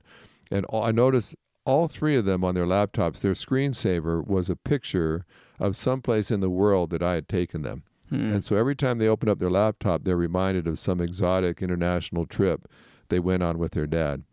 and 0.49 0.65
all, 0.65 0.84
I 0.84 0.91
noticed 0.91 1.36
all 1.65 1.88
three 1.88 2.15
of 2.15 2.26
them 2.26 2.43
on 2.43 2.56
their 2.56 2.65
laptops, 2.65 3.21
their 3.21 3.34
screensaver 3.34 4.26
was 4.26 4.50
a 4.50 4.56
picture 4.56 5.26
of 5.60 5.76
some 5.76 6.02
place 6.02 6.32
in 6.32 6.39
the 6.39 6.50
world 6.50 6.89
that 6.89 7.04
I 7.04 7.13
had 7.15 7.28
taken 7.30 7.62
them. 7.62 7.84
Hmm. 8.10 8.34
And 8.34 8.45
so 8.45 8.56
every 8.58 8.76
time 8.76 8.97
they 8.97 9.08
open 9.08 9.30
up 9.30 9.39
their 9.39 9.52
laptop, 9.52 10.04
they're 10.04 10.17
reminded 10.17 10.67
of 10.67 10.80
some 10.80 11.00
exotic 11.00 11.62
international 11.62 12.26
trip 12.26 12.67
they 13.10 13.19
went 13.19 13.43
on 13.43 13.58
with 13.58 13.71
their 13.74 13.88
dad. 13.88 14.24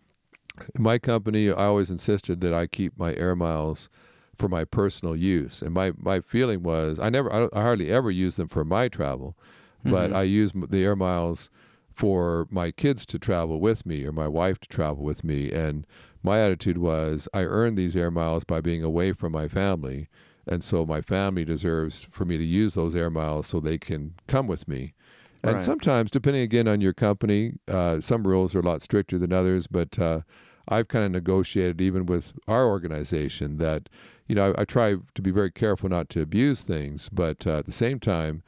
In 0.75 0.83
my 0.83 0.99
company, 0.99 1.51
I 1.51 1.67
always 1.67 1.91
insisted 1.91 2.41
that 2.41 2.53
I 2.55 2.67
keep 2.67 2.99
my 2.99 3.15
air 3.15 3.37
miles 3.37 3.89
for 4.37 4.49
my 4.49 4.65
personal 4.65 5.15
use. 5.15 5.63
And 5.63 5.73
my, 5.73 5.93
my 5.97 6.21
feeling 6.21 6.63
was 6.63 6.99
I 6.99 7.11
never, 7.11 7.33
I, 7.33 7.49
I 7.53 7.63
hardly 7.63 7.91
ever 7.91 8.11
use 8.11 8.37
them 8.37 8.49
for 8.49 8.65
my 8.65 8.89
travel, 8.89 9.37
but 9.85 10.11
Mhm. 10.11 10.17
I 10.17 10.23
use 10.23 10.53
the 10.55 10.83
air 10.83 10.97
miles 10.97 11.51
for 11.93 12.47
my 12.51 12.71
kids 12.71 13.05
to 13.07 13.19
travel 13.19 13.61
with 13.61 13.85
me 13.85 14.05
or 14.05 14.13
my 14.13 14.29
wife 14.29 14.59
to 14.61 14.69
travel 14.69 15.05
with 15.05 15.23
me. 15.25 15.51
And 15.53 15.87
my 16.23 16.41
attitude 16.41 16.79
was 16.79 17.29
I 17.33 17.43
earned 17.43 17.77
these 17.79 17.97
air 17.97 18.11
miles 18.11 18.45
by 18.45 18.61
being 18.61 18.83
away 18.83 19.13
from 19.13 19.33
my 19.33 19.49
family. 19.49 20.09
And 20.47 20.65
so 20.65 20.87
my 20.87 21.01
family 21.03 21.45
deserves 21.45 22.09
for 22.11 22.25
me 22.25 22.39
to 22.39 22.45
use 22.45 22.75
those 22.75 22.97
air 22.97 23.11
miles 23.11 23.47
so 23.47 23.61
they 23.61 23.79
can 23.79 24.15
come 24.27 24.47
with 24.47 24.67
me. 24.67 24.95
And 25.43 25.55
Right. 25.55 25.63
sometimes, 25.63 26.11
depending 26.11 26.43
again 26.43 26.67
on 26.67 26.81
your 26.81 26.95
company, 26.95 27.53
uh, 27.69 28.01
some 28.01 28.27
rules 28.27 28.55
are 28.55 28.61
a 28.61 28.63
lot 28.63 28.83
stricter 28.83 29.19
than 29.19 29.33
others. 29.33 29.67
But 29.67 29.99
uh, 29.99 30.23
I've 30.67 30.89
kind 30.89 31.05
of 31.05 31.13
negotiated 31.13 31.81
even 31.81 32.07
with 32.07 32.33
our 32.49 32.67
organization 32.67 33.59
that, 33.59 33.89
you 34.27 34.35
know, 34.35 34.53
I, 34.57 34.63
I 34.63 34.65
try 34.65 34.97
to 35.15 35.23
be 35.23 35.31
very 35.31 35.53
careful 35.53 35.89
not 35.89 36.09
to 36.11 36.23
abuse 36.23 36.63
things, 36.63 37.09
but 37.11 37.47
uh, 37.47 37.59
at 37.59 37.67
the 37.67 37.73
same 37.73 38.01
time, 38.01 38.43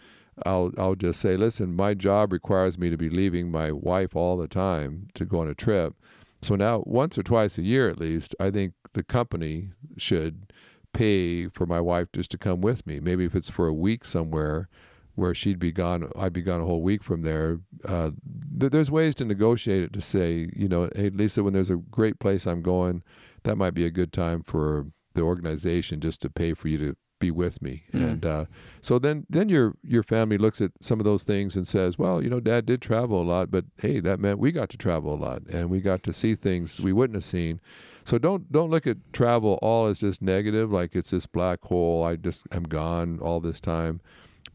I'll 0.46 0.72
I'll 0.78 0.94
just 0.94 1.20
say, 1.20 1.36
listen, 1.36 1.76
my 1.76 1.92
job 1.94 2.32
requires 2.32 2.78
me 2.78 2.88
to 2.90 2.96
be 2.96 3.10
leaving 3.10 3.50
my 3.50 3.72
wife 3.72 4.16
all 4.16 4.36
the 4.38 4.48
time 4.48 5.08
to 5.14 5.24
go 5.26 5.40
on 5.40 5.48
a 5.48 5.54
trip. 5.54 5.94
So 6.42 6.56
now, 6.56 6.82
once 6.86 7.18
or 7.18 7.22
twice 7.22 7.58
a 7.58 7.62
year 7.62 7.88
at 7.88 8.00
least, 8.00 8.34
I 8.40 8.50
think 8.50 8.72
the 8.94 9.02
company 9.02 9.70
should 9.98 10.52
pay 10.92 11.48
for 11.48 11.66
my 11.66 11.80
wife 11.80 12.08
just 12.12 12.30
to 12.32 12.38
come 12.38 12.60
with 12.60 12.86
me. 12.86 12.98
Maybe 12.98 13.24
if 13.24 13.34
it's 13.34 13.50
for 13.50 13.66
a 13.66 13.74
week 13.74 14.04
somewhere 14.04 14.68
where 15.14 15.34
she'd 15.34 15.58
be 15.58 15.72
gone, 15.72 16.10
I'd 16.16 16.32
be 16.32 16.42
gone 16.42 16.60
a 16.60 16.64
whole 16.64 16.82
week 16.82 17.02
from 17.02 17.22
there. 17.22 17.60
Uh, 17.84 18.10
th- 18.58 18.72
there's 18.72 18.90
ways 18.90 19.14
to 19.16 19.24
negotiate 19.24 19.82
it 19.82 19.92
to 19.92 20.00
say, 20.00 20.48
you 20.56 20.68
know, 20.68 20.88
hey, 20.96 21.10
Lisa, 21.10 21.42
when 21.42 21.52
there's 21.52 21.70
a 21.70 21.76
great 21.76 22.18
place 22.18 22.46
I'm 22.46 22.62
going, 22.62 23.02
that 23.44 23.56
might 23.56 23.74
be 23.74 23.84
a 23.84 23.90
good 23.90 24.12
time 24.12 24.42
for 24.42 24.86
the 25.14 25.22
organization 25.22 26.00
just 26.00 26.22
to 26.22 26.30
pay 26.30 26.54
for 26.54 26.68
you 26.68 26.78
to 26.78 26.96
be 27.20 27.30
with 27.30 27.62
me. 27.62 27.84
Mm. 27.92 28.02
And 28.02 28.26
uh, 28.26 28.44
so 28.80 28.98
then, 28.98 29.26
then 29.30 29.48
your 29.48 29.76
your 29.84 30.02
family 30.02 30.38
looks 30.38 30.60
at 30.60 30.72
some 30.80 30.98
of 30.98 31.04
those 31.04 31.22
things 31.22 31.54
and 31.54 31.66
says, 31.66 31.96
well, 31.98 32.22
you 32.22 32.28
know, 32.28 32.40
Dad 32.40 32.66
did 32.66 32.82
travel 32.82 33.22
a 33.22 33.24
lot, 33.24 33.50
but 33.50 33.66
hey, 33.80 34.00
that 34.00 34.18
meant 34.18 34.40
we 34.40 34.50
got 34.50 34.70
to 34.70 34.76
travel 34.76 35.14
a 35.14 35.20
lot 35.22 35.42
and 35.48 35.70
we 35.70 35.80
got 35.80 36.02
to 36.02 36.12
see 36.12 36.34
things 36.34 36.80
we 36.80 36.92
wouldn't 36.92 37.14
have 37.14 37.24
seen. 37.24 37.60
So 38.02 38.18
don't 38.18 38.50
don't 38.50 38.70
look 38.70 38.86
at 38.86 38.96
travel 39.12 39.58
all 39.62 39.86
as 39.86 40.00
just 40.00 40.22
negative, 40.22 40.72
like 40.72 40.96
it's 40.96 41.10
this 41.10 41.26
black 41.26 41.62
hole. 41.62 42.02
I 42.02 42.16
just 42.16 42.42
am 42.50 42.64
gone 42.64 43.20
all 43.20 43.38
this 43.38 43.60
time, 43.60 44.00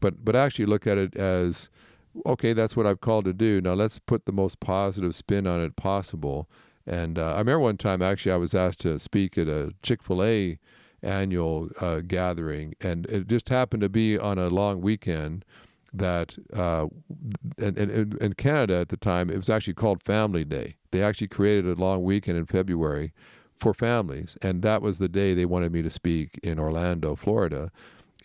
but 0.00 0.24
but 0.24 0.36
actually 0.36 0.66
look 0.66 0.86
at 0.86 0.98
it 0.98 1.16
as 1.16 1.70
okay, 2.24 2.52
that's 2.52 2.76
what 2.76 2.86
I've 2.86 3.00
called 3.00 3.24
to 3.26 3.32
do. 3.32 3.60
Now 3.60 3.74
let's 3.74 3.98
put 3.98 4.26
the 4.26 4.32
most 4.32 4.60
positive 4.60 5.14
spin 5.14 5.46
on 5.46 5.60
it 5.60 5.76
possible. 5.76 6.48
And 6.86 7.18
uh, 7.18 7.34
I 7.34 7.38
remember 7.38 7.60
one 7.60 7.76
time 7.76 8.00
actually 8.02 8.32
I 8.32 8.36
was 8.36 8.54
asked 8.54 8.80
to 8.82 8.98
speak 8.98 9.36
at 9.38 9.48
a 9.48 9.74
Chick 9.82 10.02
Fil 10.02 10.22
A 10.22 10.58
annual 11.06 11.70
uh, 11.80 12.00
gathering, 12.00 12.74
and 12.80 13.06
it 13.06 13.28
just 13.28 13.48
happened 13.48 13.82
to 13.82 13.88
be 13.88 14.18
on 14.18 14.38
a 14.38 14.48
long 14.48 14.80
weekend 14.80 15.44
that 15.92 16.36
uh, 16.52 16.86
and, 17.58 17.78
and 17.78 18.14
in 18.18 18.32
Canada 18.34 18.76
at 18.76 18.88
the 18.88 18.96
time 18.96 19.30
it 19.30 19.36
was 19.36 19.48
actually 19.48 19.74
called 19.74 20.02
Family 20.02 20.44
Day. 20.44 20.76
They 20.90 21.02
actually 21.02 21.28
created 21.28 21.66
a 21.66 21.80
long 21.80 22.02
weekend 22.02 22.38
in 22.38 22.46
February 22.46 23.12
for 23.56 23.72
families, 23.72 24.36
and 24.42 24.62
that 24.62 24.82
was 24.82 24.98
the 24.98 25.08
day 25.08 25.32
they 25.32 25.46
wanted 25.46 25.72
me 25.72 25.82
to 25.82 25.90
speak 25.90 26.38
in 26.42 26.58
Orlando, 26.58 27.14
Florida. 27.14 27.70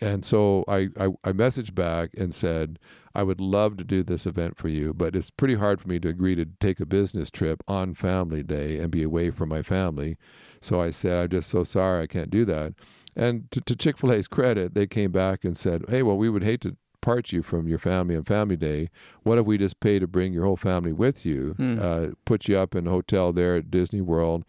And 0.00 0.24
so 0.24 0.64
I, 0.66 0.88
I, 0.98 1.06
I 1.22 1.32
messaged 1.32 1.76
back 1.76 2.10
and 2.16 2.34
said, 2.34 2.80
I 3.14 3.22
would 3.22 3.40
love 3.40 3.76
to 3.76 3.84
do 3.84 4.02
this 4.02 4.26
event 4.26 4.56
for 4.56 4.68
you, 4.68 4.92
but 4.92 5.14
it's 5.14 5.30
pretty 5.30 5.54
hard 5.54 5.80
for 5.80 5.88
me 5.88 6.00
to 6.00 6.08
agree 6.08 6.34
to 6.34 6.46
take 6.60 6.80
a 6.80 6.86
business 6.86 7.30
trip 7.30 7.62
on 7.68 7.94
Family 7.94 8.42
Day 8.42 8.78
and 8.78 8.90
be 8.90 9.04
away 9.04 9.30
from 9.30 9.48
my 9.48 9.62
family. 9.62 10.16
So 10.64 10.80
I 10.80 10.90
said, 10.90 11.24
I'm 11.24 11.28
just 11.30 11.50
so 11.50 11.64
sorry 11.64 12.02
I 12.02 12.06
can't 12.06 12.30
do 12.30 12.44
that. 12.46 12.74
And 13.14 13.50
to, 13.50 13.60
to 13.60 13.76
Chick 13.76 13.98
fil 13.98 14.12
A's 14.12 14.26
credit, 14.28 14.74
they 14.74 14.86
came 14.86 15.10
back 15.12 15.44
and 15.44 15.56
said, 15.56 15.84
Hey, 15.88 16.02
well, 16.02 16.16
we 16.16 16.30
would 16.30 16.42
hate 16.44 16.60
to 16.62 16.76
part 17.00 17.32
you 17.32 17.42
from 17.42 17.66
your 17.68 17.78
family 17.78 18.16
on 18.16 18.22
Family 18.24 18.56
Day. 18.56 18.88
What 19.24 19.36
if 19.38 19.44
we 19.44 19.58
just 19.58 19.80
pay 19.80 19.98
to 19.98 20.06
bring 20.06 20.32
your 20.32 20.44
whole 20.44 20.56
family 20.56 20.92
with 20.92 21.26
you, 21.26 21.54
Hmm. 21.56 21.78
uh, 21.80 22.06
put 22.24 22.46
you 22.48 22.56
up 22.58 22.74
in 22.74 22.86
a 22.86 22.90
hotel 22.90 23.32
there 23.32 23.56
at 23.56 23.70
Disney 23.70 24.00
World? 24.00 24.44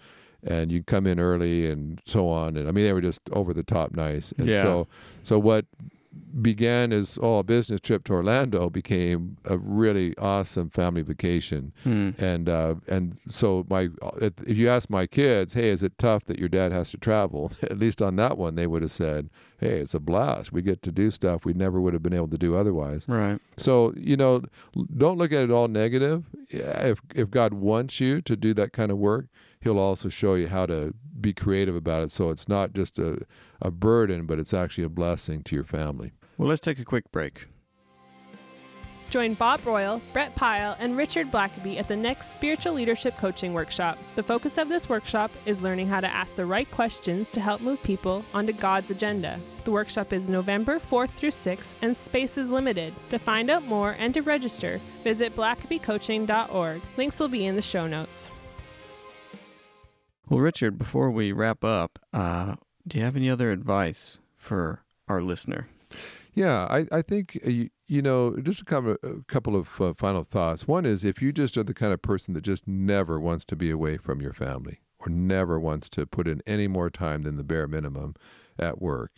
And 0.46 0.72
you 0.72 0.84
come 0.84 1.08
in 1.08 1.20
early 1.22 1.70
and 1.72 2.02
so 2.06 2.28
on, 2.28 2.58
and 2.58 2.68
I 2.68 2.72
mean 2.74 2.84
they 2.84 2.92
were 2.92 3.00
just 3.00 3.22
over 3.32 3.54
the 3.54 3.64
top 3.64 3.94
nice. 3.96 4.34
And 4.38 4.50
Yeah. 4.50 4.62
so, 4.62 4.88
so 5.24 5.40
what 5.40 5.66
began 6.42 6.92
as 6.92 7.20
oh 7.22 7.40
a 7.40 7.44
business 7.44 7.80
trip 7.80 8.04
to 8.06 8.14
Orlando 8.14 8.70
became 8.70 9.38
a 9.46 9.58
really 9.58 10.18
awesome 10.18 10.70
family 10.70 11.02
vacation. 11.02 11.74
Hmm. 11.84 12.12
And 12.18 12.50
uh, 12.50 12.76
and 12.88 13.18
so 13.30 13.66
my 13.70 13.90
if 14.22 14.58
you 14.58 14.70
ask 14.70 14.90
my 14.90 15.06
kids, 15.06 15.54
hey, 15.54 15.70
is 15.70 15.84
it 15.84 15.98
tough 15.98 16.26
that 16.26 16.40
your 16.40 16.50
dad 16.50 16.72
has 16.72 16.92
to 16.92 16.98
travel? 16.98 17.52
At 17.64 17.78
least 17.78 18.02
on 18.02 18.16
that 18.18 18.38
one, 18.38 18.56
they 18.56 18.68
would 18.68 18.82
have 18.82 18.92
said, 18.92 19.30
hey, 19.60 19.80
it's 19.80 19.94
a 19.94 20.00
blast. 20.00 20.52
We 20.52 20.62
get 20.62 20.82
to 20.84 20.92
do 20.92 21.12
stuff 21.12 21.46
we 21.46 21.54
never 21.54 21.80
would 21.80 21.94
have 21.94 22.04
been 22.04 22.14
able 22.14 22.30
to 22.30 22.38
do 22.38 22.56
otherwise. 22.56 23.06
Right. 23.08 23.40
So 23.58 23.94
you 23.96 24.18
know, 24.18 24.44
don't 24.98 25.18
look 25.18 25.32
at 25.32 25.44
it 25.44 25.52
all 25.52 25.68
negative. 25.68 26.26
Yeah, 26.50 26.88
If 26.88 27.02
if 27.16 27.30
God 27.30 27.54
wants 27.54 28.00
you 28.00 28.22
to 28.22 28.36
do 28.36 28.54
that 28.56 28.74
kind 28.74 28.92
of 28.92 28.98
work, 28.98 29.28
He'll 29.64 29.80
also 29.80 30.10
show 30.10 30.36
you 30.36 30.48
how 30.48 30.66
to 30.66 30.94
be 31.20 31.34
creative 31.34 31.76
about 31.76 32.04
it. 32.04 32.12
So 32.12 32.30
it's 32.30 32.50
not 32.50 32.74
just 32.74 33.00
a 33.00 33.20
a 33.64 33.72
burden, 33.72 34.26
but 34.26 34.38
it's 34.38 34.54
actually 34.54 34.84
a 34.84 34.90
blessing 34.90 35.42
to 35.44 35.56
your 35.56 35.64
family. 35.64 36.12
Well, 36.38 36.50
let's 36.50 36.62
take 36.62 36.80
a 36.80 36.86
quick 36.86 37.12
break. 37.12 37.48
Join 39.10 39.36
Bob 39.36 39.64
Royall, 39.64 40.02
Brett 40.12 40.36
Pyle, 40.36 40.76
and 40.80 40.98
Richard 40.98 41.32
Blackaby 41.32 41.78
at 41.78 41.88
the 41.88 41.96
next 41.96 42.34
Spiritual 42.34 42.74
Leadership 42.74 43.16
Coaching 43.18 43.54
Workshop. 43.54 44.00
The 44.16 44.24
focus 44.24 44.58
of 44.58 44.70
this 44.70 44.90
workshop 44.90 45.30
is 45.46 45.62
learning 45.62 45.88
how 45.88 46.02
to 46.02 46.08
ask 46.08 46.34
the 46.34 46.48
right 46.48 46.70
questions 46.72 47.30
to 47.30 47.40
help 47.40 47.62
move 47.62 47.82
people 47.84 48.26
onto 48.34 48.54
God's 48.54 48.90
agenda. 48.90 49.40
The 49.66 49.72
workshop 49.72 50.14
is 50.14 50.28
November 50.28 50.80
4th 50.80 51.12
through 51.12 51.30
6th, 51.30 51.74
and 51.84 51.96
space 51.96 52.40
is 52.40 52.52
limited. 52.52 52.92
To 53.12 53.20
find 53.20 53.52
out 53.52 53.68
more 53.68 53.96
and 54.00 54.16
to 54.16 54.22
register, 54.22 54.82
visit 55.04 55.36
blackabycoaching.org. 55.36 56.82
Links 56.98 57.20
will 57.20 57.28
be 57.28 57.46
in 57.46 57.56
the 57.56 57.62
show 57.62 57.86
notes. 57.86 58.32
Well, 60.30 60.40
Richard, 60.40 60.78
before 60.78 61.12
we 61.12 61.32
wrap 61.32 61.64
up, 61.64 62.00
uh, 62.14 62.56
do 62.88 62.98
you 62.98 63.04
have 63.04 63.16
any 63.16 63.30
other 63.30 63.52
advice 63.52 64.20
for 64.38 64.84
our 65.08 65.22
listener? 65.22 65.68
Yeah, 66.34 66.66
I, 66.70 66.88
I 66.92 67.02
think, 67.02 67.40
uh, 67.46 67.50
you, 67.50 67.70
you 67.88 68.02
know, 68.02 68.36
just 68.38 68.62
a 68.62 68.66
couple, 68.66 68.98
a 69.04 69.22
couple 69.28 69.56
of 69.56 69.80
uh, 69.80 69.94
final 69.94 70.24
thoughts. 70.24 70.68
One 70.68 70.86
is 70.86 71.04
if 71.04 71.22
you 71.22 71.32
just 71.32 71.58
are 71.58 71.64
the 71.64 71.74
kind 71.74 71.94
of 71.94 72.02
person 72.02 72.34
that 72.34 72.42
just 72.42 72.68
never 72.68 73.20
wants 73.20 73.46
to 73.46 73.56
be 73.56 73.70
away 73.70 73.98
from 73.98 74.22
your 74.22 74.34
family 74.34 74.80
or 74.98 75.10
never 75.10 75.60
wants 75.60 75.90
to 75.92 76.06
put 76.06 76.28
in 76.28 76.42
any 76.48 76.68
more 76.68 76.90
time 76.90 77.24
than 77.24 77.36
the 77.36 77.44
bare 77.44 77.68
minimum 77.68 78.16
at 78.58 78.82
work, 78.82 79.12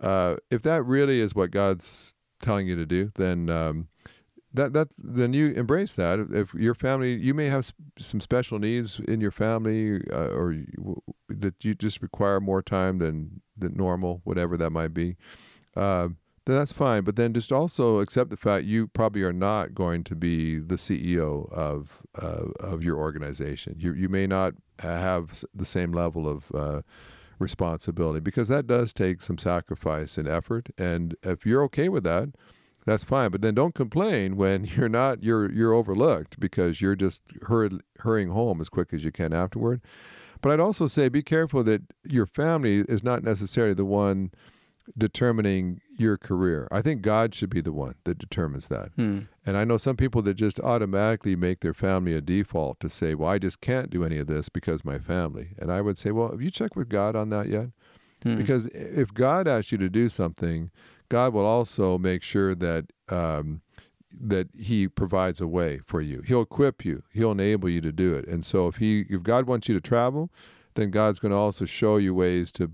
uh, 0.00 0.36
if 0.50 0.62
that 0.62 0.84
really 0.84 1.20
is 1.20 1.34
what 1.34 1.50
God's 1.50 2.14
telling 2.40 2.66
you 2.66 2.76
to 2.76 2.86
do, 2.86 3.10
then 3.16 3.50
um, 3.50 3.88
that 4.52 4.72
that 4.72 4.88
then 4.98 5.32
you 5.32 5.48
embrace 5.52 5.92
that. 5.94 6.18
If 6.32 6.54
your 6.54 6.74
family, 6.74 7.14
you 7.14 7.34
may 7.34 7.46
have 7.46 7.72
some 7.98 8.20
special 8.20 8.58
needs 8.58 8.98
in 9.00 9.20
your 9.20 9.30
family, 9.30 10.00
uh, 10.10 10.28
or 10.28 10.52
you, 10.52 11.02
that 11.28 11.64
you 11.64 11.74
just 11.74 12.02
require 12.02 12.40
more 12.40 12.62
time 12.62 12.98
than 12.98 13.42
than 13.56 13.76
normal, 13.76 14.20
whatever 14.24 14.56
that 14.56 14.70
might 14.70 14.94
be. 14.94 15.16
Uh, 15.76 16.08
then 16.46 16.56
that's 16.56 16.72
fine. 16.72 17.04
But 17.04 17.16
then 17.16 17.32
just 17.32 17.52
also 17.52 18.00
accept 18.00 18.30
the 18.30 18.36
fact 18.36 18.64
you 18.64 18.88
probably 18.88 19.22
are 19.22 19.32
not 19.32 19.74
going 19.74 20.02
to 20.04 20.14
be 20.16 20.58
the 20.58 20.76
CEO 20.76 21.52
of 21.52 22.02
uh, 22.20 22.46
of 22.58 22.82
your 22.82 22.96
organization. 22.96 23.76
You 23.78 23.92
you 23.92 24.08
may 24.08 24.26
not 24.26 24.54
have 24.80 25.44
the 25.54 25.64
same 25.64 25.92
level 25.92 26.28
of 26.28 26.50
uh, 26.54 26.82
responsibility 27.38 28.20
because 28.20 28.48
that 28.48 28.66
does 28.66 28.92
take 28.92 29.22
some 29.22 29.38
sacrifice 29.38 30.18
and 30.18 30.26
effort. 30.28 30.68
And 30.78 31.16
if 31.22 31.46
you're 31.46 31.62
okay 31.64 31.88
with 31.88 32.04
that, 32.04 32.30
that's 32.86 33.04
fine. 33.04 33.30
But 33.30 33.42
then 33.42 33.54
don't 33.54 33.74
complain 33.74 34.36
when 34.36 34.64
you're 34.76 34.88
not 34.88 35.22
you're 35.22 35.50
you're 35.52 35.74
overlooked 35.74 36.38
because 36.40 36.80
you're 36.80 36.96
just 36.96 37.22
hurried, 37.42 37.80
hurrying 37.98 38.30
home 38.30 38.60
as 38.60 38.68
quick 38.68 38.92
as 38.92 39.04
you 39.04 39.12
can 39.12 39.32
afterward. 39.32 39.80
But 40.40 40.52
I'd 40.52 40.60
also 40.60 40.86
say 40.86 41.08
be 41.08 41.22
careful 41.22 41.62
that 41.64 41.82
your 42.04 42.26
family 42.26 42.80
is 42.80 43.04
not 43.04 43.22
necessarily 43.22 43.74
the 43.74 43.84
one 43.84 44.30
determining 44.96 45.80
your 45.98 46.16
career. 46.16 46.66
I 46.70 46.82
think 46.82 47.02
God 47.02 47.34
should 47.34 47.50
be 47.50 47.60
the 47.60 47.72
one 47.72 47.94
that 48.04 48.18
determines 48.18 48.68
that. 48.68 48.90
Hmm. 48.96 49.20
And 49.46 49.56
I 49.56 49.64
know 49.64 49.76
some 49.76 49.96
people 49.96 50.22
that 50.22 50.34
just 50.34 50.58
automatically 50.60 51.36
make 51.36 51.60
their 51.60 51.74
family 51.74 52.14
a 52.14 52.20
default 52.20 52.80
to 52.80 52.88
say, 52.88 53.14
well, 53.14 53.28
I 53.28 53.38
just 53.38 53.60
can't 53.60 53.90
do 53.90 54.04
any 54.04 54.18
of 54.18 54.26
this 54.26 54.48
because 54.48 54.84
my 54.84 54.98
family. 54.98 55.50
And 55.58 55.70
I 55.70 55.80
would 55.80 55.98
say, 55.98 56.10
well, 56.10 56.30
have 56.30 56.42
you 56.42 56.50
checked 56.50 56.76
with 56.76 56.88
God 56.88 57.14
on 57.14 57.30
that 57.30 57.48
yet? 57.48 57.68
Hmm. 58.22 58.36
Because 58.36 58.66
if 58.66 59.12
God 59.14 59.46
asks 59.46 59.72
you 59.72 59.78
to 59.78 59.88
do 59.88 60.08
something, 60.08 60.70
God 61.10 61.34
will 61.34 61.44
also 61.44 61.98
make 61.98 62.22
sure 62.22 62.54
that 62.54 62.86
um, 63.10 63.60
that 64.18 64.48
He 64.58 64.88
provides 64.88 65.40
a 65.40 65.46
way 65.46 65.80
for 65.84 66.00
you. 66.00 66.22
He'll 66.26 66.42
equip 66.42 66.84
you. 66.84 67.02
He'll 67.12 67.32
enable 67.32 67.68
you 67.68 67.80
to 67.82 67.92
do 67.92 68.14
it. 68.14 68.26
And 68.26 68.44
so, 68.44 68.66
if 68.66 68.76
He, 68.76 69.04
if 69.10 69.22
God 69.22 69.46
wants 69.46 69.68
you 69.68 69.74
to 69.74 69.80
travel, 69.80 70.30
then 70.74 70.90
God's 70.90 71.18
going 71.18 71.30
to 71.32 71.38
also 71.38 71.64
show 71.66 71.96
you 71.98 72.14
ways 72.14 72.50
to 72.52 72.72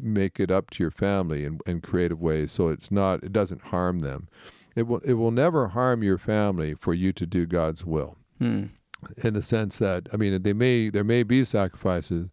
make 0.00 0.40
it 0.40 0.50
up 0.50 0.70
to 0.70 0.82
your 0.82 0.90
family 0.90 1.44
in, 1.44 1.60
in 1.66 1.80
creative 1.80 2.20
ways, 2.20 2.50
so 2.52 2.68
it's 2.68 2.90
not, 2.90 3.22
it 3.22 3.32
doesn't 3.32 3.60
harm 3.62 3.98
them. 4.00 4.28
It 4.74 4.86
will, 4.86 4.98
it 5.04 5.14
will 5.14 5.30
never 5.30 5.68
harm 5.68 6.02
your 6.02 6.18
family 6.18 6.74
for 6.74 6.94
you 6.94 7.12
to 7.12 7.26
do 7.26 7.46
God's 7.46 7.84
will 7.84 8.16
Hmm. 8.38 8.64
in 9.22 9.34
the 9.34 9.42
sense 9.42 9.78
that 9.78 10.08
I 10.12 10.16
mean 10.16 10.42
they 10.42 10.52
may 10.52 10.90
there 10.90 11.04
may 11.04 11.22
be 11.22 11.44
sacrifices 11.44 12.30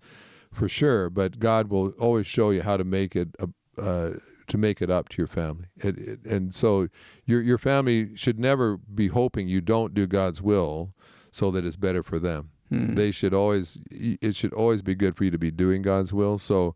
for 0.51 0.67
sure, 0.67 1.09
but 1.09 1.39
God 1.39 1.69
will 1.69 1.89
always 1.99 2.25
show 2.25 2.49
you 2.49 2.63
how 2.63 2.77
to 2.77 2.83
make 2.83 3.15
it 3.15 3.29
uh, 3.39 3.47
uh, 3.79 4.13
to 4.51 4.57
make 4.57 4.81
it 4.81 4.89
up 4.89 5.07
to 5.09 5.17
your 5.17 5.27
family. 5.27 5.67
It, 5.77 5.97
it, 5.97 6.25
and 6.25 6.53
so 6.53 6.89
your 7.25 7.41
your 7.41 7.57
family 7.57 8.15
should 8.15 8.37
never 8.37 8.77
be 8.77 9.07
hoping 9.07 9.47
you 9.47 9.61
don't 9.61 9.93
do 9.93 10.05
God's 10.05 10.41
will 10.41 10.93
so 11.31 11.51
that 11.51 11.65
it's 11.65 11.77
better 11.77 12.03
for 12.03 12.19
them. 12.19 12.51
Hmm. 12.69 12.95
They 12.95 13.11
should 13.11 13.33
always 13.33 13.77
it 13.89 14.35
should 14.35 14.53
always 14.53 14.81
be 14.81 14.93
good 14.93 15.15
for 15.15 15.23
you 15.23 15.31
to 15.31 15.37
be 15.37 15.51
doing 15.51 15.81
God's 15.81 16.11
will. 16.11 16.37
So 16.37 16.75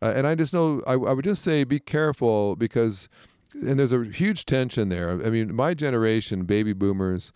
uh, 0.00 0.12
and 0.14 0.26
I 0.26 0.36
just 0.36 0.54
know 0.54 0.82
I, 0.86 0.92
I 0.92 1.12
would 1.12 1.24
just 1.24 1.42
say 1.42 1.64
be 1.64 1.80
careful 1.80 2.54
because 2.54 3.08
and 3.54 3.78
there's 3.78 3.92
a 3.92 4.04
huge 4.04 4.44
tension 4.44 4.88
there. 4.88 5.10
I 5.10 5.30
mean, 5.30 5.54
my 5.54 5.74
generation, 5.74 6.44
baby 6.44 6.72
boomers, 6.72 7.32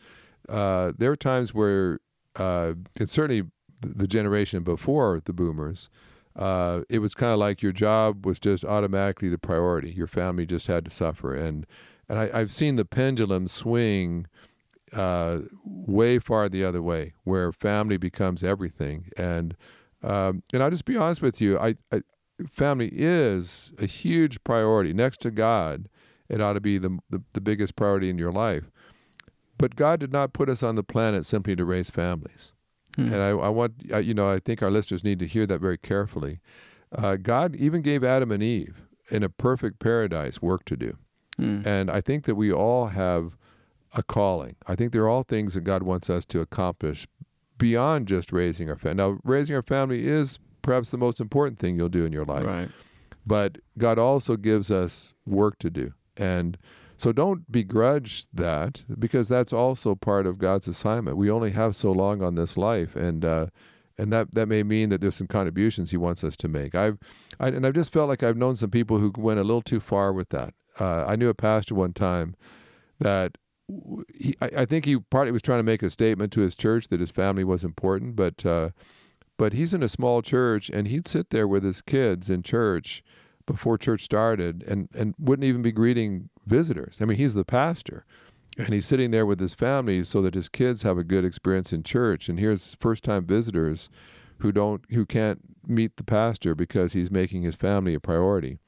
uh, 0.48 0.92
there 0.96 1.11
are 1.11 1.16
times 1.16 1.55
where, 1.55 2.00
uh, 2.37 2.74
and 2.98 3.09
certainly 3.09 3.48
the 3.81 4.07
generation 4.07 4.62
before 4.62 5.20
the 5.24 5.33
boomers, 5.33 5.88
uh, 6.37 6.83
it 6.88 7.01
was 7.01 7.14
kind 7.14 7.33
of 7.33 7.38
like 7.38 7.62
your 7.62 7.73
job 7.73 8.25
was 8.25 8.38
just 8.38 8.64
automatically 8.64 9.29
the 9.29 9.38
priority. 9.38 9.90
Your 9.90 10.07
family 10.07 10.47
just 10.47 10.66
had 10.66 10.85
to 10.85 10.90
suffer, 10.90 11.35
and 11.35 11.66
and 12.09 12.19
I, 12.19 12.38
have 12.38 12.53
seen 12.53 12.77
the 12.77 12.85
pendulum 12.85 13.49
swing 13.49 14.27
uh, 14.93 15.40
way 15.64 16.19
far 16.19 16.49
the 16.49 16.64
other 16.64 16.83
way, 16.83 17.14
where 17.25 17.53
family 17.53 17.97
becomes 17.97 18.43
everything. 18.43 19.11
And 19.16 19.57
um, 20.03 20.43
and 20.53 20.62
I'll 20.62 20.71
just 20.71 20.85
be 20.85 20.97
honest 20.97 21.23
with 21.23 21.40
you, 21.40 21.59
I, 21.59 21.77
I 21.93 22.03
family 22.51 22.90
is 22.93 23.73
a 23.79 23.87
huge 23.87 24.43
priority 24.45 24.93
next 24.93 25.21
to 25.23 25.31
God. 25.31 25.88
It 26.29 26.40
ought 26.40 26.55
to 26.55 26.61
be 26.61 26.79
the, 26.79 26.99
the, 27.11 27.23
the 27.33 27.40
biggest 27.40 27.77
priority 27.77 28.09
in 28.09 28.19
your 28.19 28.33
life. 28.33 28.71
But 29.59 29.77
God 29.77 30.01
did 30.01 30.12
not 30.12 30.33
put 30.33 30.49
us 30.49 30.62
on 30.62 30.77
the 30.77 30.83
planet 30.83 31.27
simply 31.27 31.55
to 31.57 31.64
raise 31.64 31.90
families. 31.90 32.53
Hmm. 32.96 33.12
And 33.12 33.22
I, 33.22 33.29
I 33.31 33.48
want, 33.48 33.74
you 34.03 34.14
know, 34.14 34.31
I 34.31 34.38
think 34.38 34.62
our 34.62 34.70
listeners 34.70 35.05
need 35.05 35.18
to 35.20 35.26
hear 35.26 35.46
that 35.46 35.61
very 35.61 35.79
carefully. 35.79 36.40
Uh, 36.92 37.16
God 37.16 37.55
even 37.57 37.83
gave 37.83 38.03
Adam 38.03 38.33
and 38.33 38.42
Eve 38.42 38.83
in 39.11 39.22
a 39.22 39.29
perfect 39.29 39.79
paradise 39.79 40.42
work 40.42 40.64
to 40.66 40.76
do. 40.76 40.96
Hmm. 41.37 41.62
And 41.64 41.90
I 41.90 42.00
think 42.00 42.24
that 42.24 42.35
we 42.35 42.53
all 42.53 42.87
have 42.87 43.37
a 43.94 44.03
calling. 44.03 44.57
I 44.66 44.76
think 44.76 44.92
they're 44.92 45.09
all 45.09 45.22
things 45.22 45.55
that 45.55 45.62
God 45.62 45.83
wants 45.83 46.11
us 46.11 46.24
to 46.26 46.40
accomplish 46.40 47.07
beyond 47.59 48.09
just 48.09 48.33
raising 48.33 48.68
our 48.68 48.76
family. 48.76 48.96
Now, 48.96 49.18
raising 49.24 49.55
our 49.57 49.62
family 49.62 50.07
is 50.07 50.38
perhaps 50.62 50.90
the 50.90 50.98
most 50.98 51.20
important 51.20 51.59
thing 51.59 51.76
you'll 51.76 51.88
do 51.88 52.05
in 52.05 52.12
your 52.12 52.24
life. 52.24 52.44
Right. 52.44 52.68
But 53.26 53.59
God 53.79 53.98
also 53.98 54.37
gives 54.37 54.70
us 54.70 55.14
work 55.26 55.59
to 55.59 55.70
do. 55.70 55.92
And 56.16 56.57
so 57.00 57.12
don't 57.12 57.50
begrudge 57.50 58.26
that 58.30 58.84
because 58.98 59.26
that's 59.26 59.54
also 59.54 59.94
part 59.94 60.26
of 60.26 60.36
God's 60.36 60.68
assignment. 60.68 61.16
We 61.16 61.30
only 61.30 61.52
have 61.52 61.74
so 61.74 61.92
long 61.92 62.22
on 62.22 62.34
this 62.34 62.58
life, 62.58 62.94
and 62.94 63.24
uh, 63.24 63.46
and 63.96 64.12
that 64.12 64.34
that 64.34 64.48
may 64.48 64.62
mean 64.62 64.90
that 64.90 65.00
there's 65.00 65.16
some 65.16 65.26
contributions 65.26 65.90
He 65.90 65.96
wants 65.96 66.22
us 66.22 66.36
to 66.36 66.48
make. 66.48 66.74
I've 66.74 66.98
I, 67.38 67.48
and 67.48 67.66
I've 67.66 67.74
just 67.74 67.90
felt 67.90 68.10
like 68.10 68.22
I've 68.22 68.36
known 68.36 68.54
some 68.54 68.70
people 68.70 68.98
who 68.98 69.12
went 69.16 69.40
a 69.40 69.44
little 69.44 69.62
too 69.62 69.80
far 69.80 70.12
with 70.12 70.28
that. 70.28 70.52
Uh, 70.78 71.06
I 71.06 71.16
knew 71.16 71.30
a 71.30 71.34
pastor 71.34 71.74
one 71.74 71.94
time 71.94 72.36
that 72.98 73.38
he, 74.14 74.34
I, 74.42 74.50
I, 74.58 74.64
think 74.66 74.84
he 74.84 74.98
partly 74.98 75.32
was 75.32 75.42
trying 75.42 75.60
to 75.60 75.64
make 75.64 75.82
a 75.82 75.88
statement 75.88 76.32
to 76.34 76.42
his 76.42 76.54
church 76.54 76.88
that 76.88 77.00
his 77.00 77.10
family 77.10 77.44
was 77.44 77.64
important, 77.64 78.14
but 78.14 78.44
uh, 78.44 78.70
but 79.38 79.54
he's 79.54 79.72
in 79.72 79.82
a 79.82 79.88
small 79.88 80.20
church 80.20 80.68
and 80.68 80.86
he'd 80.86 81.08
sit 81.08 81.30
there 81.30 81.48
with 81.48 81.64
his 81.64 81.80
kids 81.80 82.28
in 82.28 82.42
church 82.42 83.02
before 83.50 83.76
church 83.76 84.02
started 84.02 84.62
and, 84.66 84.88
and 84.94 85.14
wouldn't 85.18 85.44
even 85.44 85.62
be 85.62 85.72
greeting 85.72 86.30
visitors. 86.46 86.98
I 87.00 87.04
mean, 87.04 87.18
he's 87.18 87.34
the 87.34 87.44
pastor 87.44 88.04
and 88.56 88.68
he's 88.68 88.86
sitting 88.86 89.10
there 89.10 89.26
with 89.26 89.40
his 89.40 89.54
family 89.54 90.04
so 90.04 90.22
that 90.22 90.34
his 90.34 90.48
kids 90.48 90.82
have 90.82 90.98
a 90.98 91.04
good 91.04 91.24
experience 91.24 91.72
in 91.72 91.82
church. 91.82 92.28
And 92.28 92.38
here's 92.38 92.76
first 92.80 93.04
time 93.04 93.24
visitors 93.24 93.88
who 94.38 94.52
don't 94.52 94.82
who 94.90 95.04
can't 95.04 95.40
meet 95.66 95.96
the 95.96 96.04
pastor 96.04 96.54
because 96.54 96.92
he's 96.92 97.10
making 97.10 97.42
his 97.42 97.54
family 97.54 97.94
a 97.94 98.00
priority. 98.00 98.58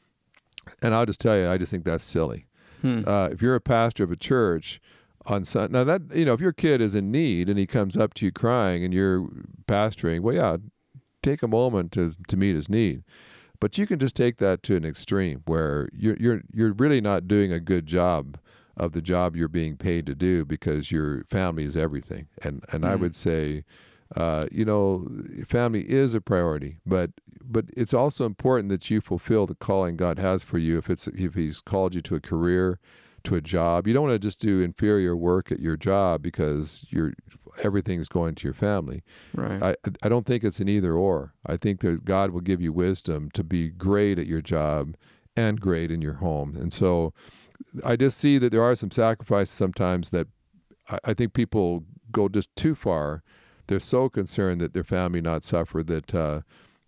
And 0.83 0.95
I'll 0.95 1.07
just 1.07 1.21
tell 1.21 1.37
you, 1.37 1.49
I 1.49 1.59
just 1.59 1.71
think 1.71 1.85
that's 1.85 2.05
silly. 2.05 2.47
Hmm. 2.83 3.03
Uh, 3.07 3.29
if 3.29 3.41
you're 3.41 3.55
a 3.55 3.61
pastor 3.61 4.05
of 4.05 4.11
a 4.11 4.17
church 4.17 4.81
on 5.27 5.45
Sunday, 5.45 5.79
now 5.79 5.85
that 5.85 6.03
you 6.15 6.25
know, 6.25 6.35
if 6.35 6.41
your 6.41 6.53
kid 6.53 6.81
is 6.81 6.95
in 6.95 7.11
need 7.11 7.49
and 7.49 7.59
he 7.59 7.67
comes 7.67 7.97
up 7.97 8.15
to 8.15 8.27
you 8.27 8.33
crying 8.33 8.85
and 8.85 8.93
you're 8.93 9.29
pastoring, 9.67 10.21
well, 10.21 10.35
yeah, 10.35 10.57
take 11.23 11.43
a 11.43 11.49
moment 11.49 11.93
to 11.93 12.13
to 12.29 12.37
meet 12.37 12.57
his 12.57 12.69
need. 12.69 13.03
But 13.63 13.79
you 13.79 13.87
can 13.87 14.01
just 14.01 14.17
take 14.17 14.39
that 14.39 14.65
to 14.65 14.75
an 14.75 14.85
extreme 14.85 15.43
where 15.47 15.89
you're 15.93 16.17
you're 16.17 16.43
you're 16.53 16.73
really 16.73 17.01
not 17.01 17.29
doing 17.29 17.53
a 17.53 17.61
good 17.61 17.87
job 17.87 18.37
of 18.77 18.91
the 18.91 19.01
job 19.01 19.37
you're 19.37 19.47
being 19.47 19.77
paid 19.77 20.05
to 20.07 20.17
do 20.17 20.45
because 20.45 20.91
your 20.91 21.23
family 21.31 21.65
is 21.65 21.77
everything. 21.77 22.27
And 22.43 22.65
and 22.73 22.83
mm. 22.83 22.89
I 22.89 22.97
would 22.97 23.15
say, 23.15 23.63
uh, 24.17 24.49
you 24.51 24.65
know, 24.65 25.07
family 25.47 25.89
is 25.89 26.13
a 26.13 26.21
priority, 26.21 26.81
but 26.85 27.13
but 27.41 27.67
it's 27.77 27.95
also 27.95 28.27
important 28.27 28.69
that 28.71 28.91
you 28.91 29.01
fulfill 29.01 29.47
the 29.47 29.55
calling 29.55 29.97
God 29.97 30.19
has 30.19 30.43
for 30.43 30.59
you. 30.59 30.77
If 30.77 30.91
it's 30.91 31.07
if 31.07 31.35
He's 31.35 31.61
called 31.61 31.95
you 31.95 32.01
to 32.01 32.17
a 32.17 32.21
career, 32.21 32.81
to 33.23 33.37
a 33.37 33.41
job, 33.41 33.87
you 33.87 33.95
don't 33.95 34.09
want 34.09 34.15
to 34.15 34.19
just 34.19 34.41
do 34.41 34.61
inferior 34.61 35.17
work 35.17 35.53
at 35.53 35.61
your 35.61 35.77
job 35.77 36.21
because 36.21 36.85
you're 36.91 37.13
everything's 37.63 38.09
going 38.09 38.35
to 38.37 38.45
your 38.45 38.55
family. 38.55 39.03
Right. 39.35 39.63
I 39.63 39.77
I 40.03 40.09
don't 40.09 40.27
think 40.27 40.45
it's 40.45 40.61
an 40.61 40.69
either 40.69 40.95
or. 40.95 41.35
I 41.47 41.57
think 41.57 41.81
that 41.81 42.05
God 42.05 42.31
will 42.31 42.41
give 42.41 42.61
you 42.61 42.73
wisdom 42.73 43.31
to 43.33 43.45
be 43.45 43.69
great 43.69 44.19
at 44.19 44.27
your 44.27 44.41
job 44.41 44.95
and 45.37 45.61
great 45.61 45.91
in 45.91 46.03
your 46.03 46.15
home. 46.15 46.57
And 46.57 46.73
so 46.73 47.13
I 47.85 47.97
just 47.97 48.19
see 48.19 48.39
that 48.39 48.51
there 48.51 48.63
are 48.63 48.75
some 48.75 48.91
sacrifices 48.91 49.55
sometimes 49.55 50.11
that 50.11 50.29
I, 50.89 50.99
I 51.07 51.15
think 51.15 51.33
people 51.33 51.85
go 52.11 52.29
just 52.29 52.55
too 52.57 52.75
far. 52.75 53.23
They're 53.67 53.81
so 53.81 54.09
concerned 54.09 54.61
that 54.61 54.75
their 54.75 54.85
family 54.85 55.21
not 55.21 55.45
suffer 55.45 55.83
that 55.85 56.15
uh, 56.15 56.41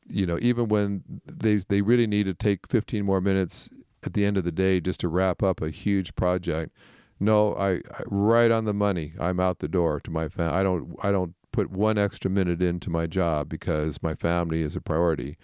you 0.09 0.27
know 0.27 0.39
even 0.41 0.69
when 0.69 1.03
they 1.27 1.57
they 1.57 1.81
really 1.81 2.07
need 2.07 2.25
to 2.25 2.35
take 2.35 2.67
15 2.69 3.05
more 3.05 3.21
minutes 3.21 3.71
at 4.03 4.13
the 4.13 4.25
end 4.25 4.37
of 4.37 4.45
the 4.45 4.53
day 4.53 4.81
just 4.81 5.01
to 5.01 5.09
wrap 5.09 5.43
up 5.43 5.63
a 5.63 5.71
huge 5.71 6.15
project 6.15 6.77
no, 7.25 7.55
I, 7.55 7.75
I 7.75 8.03
right 8.07 8.51
on 8.51 8.65
the 8.65 8.75
money. 8.75 9.15
I'm 9.19 9.41
out 9.41 9.59
the 9.59 9.69
door 9.69 10.01
to 10.01 10.11
my 10.11 10.29
family. 10.29 10.55
I 10.55 10.63
don't 10.63 10.97
I 11.03 11.11
don't 11.11 11.35
put 11.53 11.71
one 11.71 11.99
extra 11.99 12.31
minute 12.31 12.61
into 12.61 12.91
my 12.91 13.07
job 13.07 13.49
because 13.49 14.03
my 14.03 14.15
family 14.15 14.63
is 14.63 14.75
a 14.75 14.81
priority. 14.81 15.39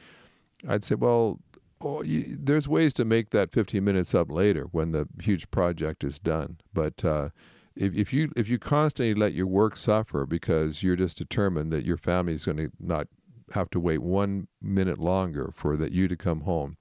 I'd 0.68 0.84
say, 0.84 0.96
well, 0.96 1.40
oh, 1.80 2.02
you, 2.02 2.36
there's 2.38 2.68
ways 2.68 2.92
to 2.94 3.04
make 3.04 3.30
that 3.30 3.52
15 3.52 3.82
minutes 3.82 4.14
up 4.14 4.30
later 4.30 4.64
when 4.72 4.92
the 4.92 5.08
huge 5.20 5.50
project 5.50 6.04
is 6.04 6.18
done. 6.18 6.58
But 6.74 7.04
uh, 7.04 7.30
if, 7.76 7.94
if 7.94 8.12
you 8.12 8.32
if 8.36 8.48
you 8.48 8.58
constantly 8.58 9.14
let 9.14 9.34
your 9.34 9.46
work 9.46 9.76
suffer 9.76 10.26
because 10.26 10.82
you're 10.82 10.96
just 10.96 11.18
determined 11.18 11.72
that 11.72 11.84
your 11.84 11.96
family 11.96 12.34
is 12.34 12.44
going 12.44 12.58
to 12.58 12.70
not 12.78 13.06
have 13.54 13.70
to 13.70 13.80
wait 13.80 13.98
one 14.02 14.48
minute 14.60 14.98
longer 14.98 15.52
for 15.54 15.76
that 15.76 15.92
you 15.92 16.08
to 16.08 16.16
come 16.16 16.42
home, 16.42 16.76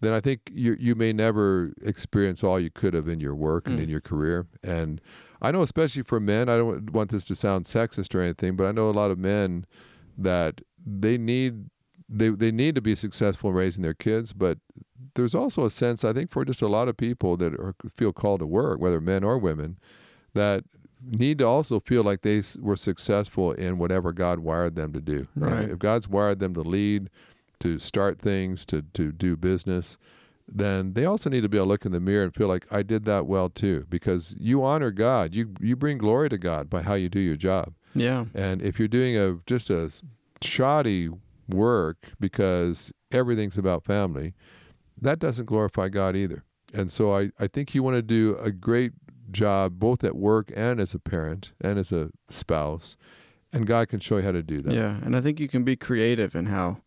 then 0.00 0.12
I 0.12 0.20
think 0.20 0.40
you 0.52 0.76
you 0.78 0.94
may 0.94 1.12
never 1.12 1.72
experience 1.82 2.44
all 2.44 2.60
you 2.60 2.70
could 2.70 2.94
have 2.94 3.08
in 3.08 3.20
your 3.20 3.34
work 3.34 3.64
mm. 3.64 3.72
and 3.72 3.80
in 3.80 3.88
your 3.88 4.00
career. 4.00 4.46
And 4.62 5.00
I 5.40 5.50
know, 5.50 5.62
especially 5.62 6.02
for 6.02 6.20
men, 6.20 6.48
I 6.48 6.56
don't 6.56 6.90
want 6.92 7.10
this 7.10 7.24
to 7.26 7.34
sound 7.34 7.66
sexist 7.66 8.14
or 8.14 8.20
anything, 8.20 8.56
but 8.56 8.66
I 8.66 8.72
know 8.72 8.90
a 8.90 8.92
lot 8.92 9.10
of 9.10 9.18
men 9.18 9.66
that 10.16 10.60
they 10.84 11.18
need 11.18 11.70
they 12.08 12.30
they 12.30 12.50
need 12.50 12.74
to 12.74 12.80
be 12.80 12.94
successful 12.94 13.50
in 13.50 13.56
raising 13.56 13.82
their 13.82 13.94
kids, 13.94 14.32
but 14.32 14.58
there's 15.14 15.34
also 15.34 15.64
a 15.64 15.70
sense 15.70 16.04
I 16.04 16.12
think 16.12 16.30
for 16.30 16.44
just 16.44 16.62
a 16.62 16.68
lot 16.68 16.88
of 16.88 16.96
people 16.96 17.36
that 17.36 17.54
are, 17.54 17.74
feel 17.96 18.12
called 18.12 18.40
to 18.40 18.46
work, 18.46 18.80
whether 18.80 19.00
men 19.00 19.24
or 19.24 19.38
women, 19.38 19.78
that 20.34 20.64
need 21.02 21.38
to 21.38 21.44
also 21.44 21.80
feel 21.80 22.02
like 22.02 22.22
they 22.22 22.42
were 22.60 22.76
successful 22.76 23.52
in 23.52 23.78
whatever 23.78 24.12
God 24.12 24.40
wired 24.40 24.74
them 24.74 24.92
to 24.92 25.00
do. 25.00 25.28
Right. 25.36 25.70
If 25.70 25.78
God's 25.78 26.08
wired 26.08 26.40
them 26.40 26.54
to 26.54 26.62
lead, 26.62 27.10
to 27.60 27.78
start 27.78 28.20
things, 28.20 28.64
to, 28.66 28.82
to 28.94 29.12
do 29.12 29.36
business, 29.36 29.98
then 30.46 30.94
they 30.94 31.04
also 31.04 31.28
need 31.28 31.42
to 31.42 31.48
be 31.48 31.58
able 31.58 31.66
to 31.66 31.68
look 31.68 31.84
in 31.84 31.92
the 31.92 32.00
mirror 32.00 32.24
and 32.24 32.34
feel 32.34 32.48
like 32.48 32.66
I 32.70 32.82
did 32.82 33.04
that 33.04 33.26
well 33.26 33.50
too, 33.50 33.86
because 33.90 34.34
you 34.38 34.64
honor 34.64 34.90
God. 34.90 35.34
You 35.34 35.54
you 35.60 35.76
bring 35.76 35.98
glory 35.98 36.30
to 36.30 36.38
God 36.38 36.70
by 36.70 36.82
how 36.82 36.94
you 36.94 37.08
do 37.08 37.20
your 37.20 37.36
job. 37.36 37.74
Yeah. 37.94 38.26
And 38.34 38.62
if 38.62 38.78
you're 38.78 38.88
doing 38.88 39.16
a 39.16 39.38
just 39.46 39.68
a 39.68 39.90
shoddy 40.40 41.10
work 41.48 42.12
because 42.18 42.92
everything's 43.12 43.58
about 43.58 43.84
family, 43.84 44.34
that 45.00 45.18
doesn't 45.18 45.46
glorify 45.46 45.88
God 45.88 46.16
either. 46.16 46.44
And 46.72 46.90
so 46.92 47.16
I, 47.16 47.30
I 47.38 47.46
think 47.46 47.74
you 47.74 47.82
want 47.82 47.96
to 47.96 48.02
do 48.02 48.36
a 48.40 48.50
great 48.50 48.92
job 49.30 49.78
both 49.78 50.04
at 50.04 50.16
work 50.16 50.50
and 50.56 50.80
as 50.80 50.94
a 50.94 50.98
parent 50.98 51.52
and 51.60 51.78
as 51.78 51.92
a 51.92 52.10
spouse. 52.30 52.96
And 53.52 53.66
God 53.66 53.88
can 53.88 54.00
show 54.00 54.18
you 54.18 54.22
how 54.22 54.32
to 54.32 54.42
do 54.42 54.60
that. 54.62 54.74
Yeah. 54.74 54.98
And 55.02 55.16
I 55.16 55.20
think 55.22 55.40
you 55.40 55.48
can 55.48 55.64
be 55.64 55.76
creative 55.76 56.34
in 56.34 56.46
how 56.46 56.82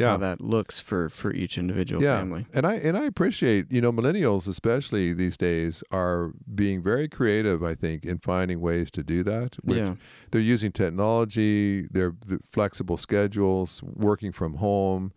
yeah. 0.00 0.10
how 0.10 0.16
that 0.16 0.40
looks 0.40 0.80
for 0.80 1.08
for 1.08 1.32
each 1.32 1.58
individual 1.58 2.02
yeah. 2.02 2.18
family. 2.18 2.46
And 2.52 2.66
I 2.66 2.74
and 2.74 2.96
I 2.96 3.04
appreciate, 3.04 3.70
you 3.70 3.80
know, 3.80 3.92
millennials 3.92 4.48
especially 4.48 5.12
these 5.12 5.36
days 5.36 5.82
are 5.90 6.32
being 6.54 6.82
very 6.82 7.08
creative, 7.08 7.62
I 7.62 7.74
think, 7.74 8.04
in 8.04 8.18
finding 8.18 8.60
ways 8.60 8.90
to 8.92 9.02
do 9.02 9.22
that. 9.24 9.56
yeah. 9.64 9.94
They're 10.30 10.40
using 10.40 10.72
technology, 10.72 11.88
they're 11.90 12.14
the 12.26 12.40
flexible 12.48 12.96
schedules, 12.96 13.82
working 13.82 14.32
from 14.32 14.54
home. 14.54 15.12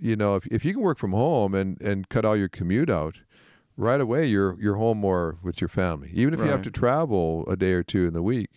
You 0.00 0.16
know, 0.16 0.34
if 0.36 0.46
if 0.46 0.64
you 0.64 0.72
can 0.72 0.82
work 0.82 0.98
from 0.98 1.12
home 1.12 1.54
and 1.54 1.80
and 1.80 2.08
cut 2.08 2.24
all 2.24 2.36
your 2.36 2.48
commute 2.48 2.90
out, 2.90 3.20
right 3.76 4.00
away 4.00 4.26
you're 4.26 4.56
you're 4.60 4.76
home 4.76 4.98
more 4.98 5.38
with 5.42 5.60
your 5.60 5.68
family. 5.68 6.10
Even 6.12 6.34
if 6.34 6.40
right. 6.40 6.46
you 6.46 6.52
have 6.52 6.62
to 6.62 6.70
travel 6.70 7.44
a 7.48 7.56
day 7.56 7.72
or 7.72 7.82
two 7.82 8.06
in 8.06 8.12
the 8.12 8.22
week, 8.22 8.50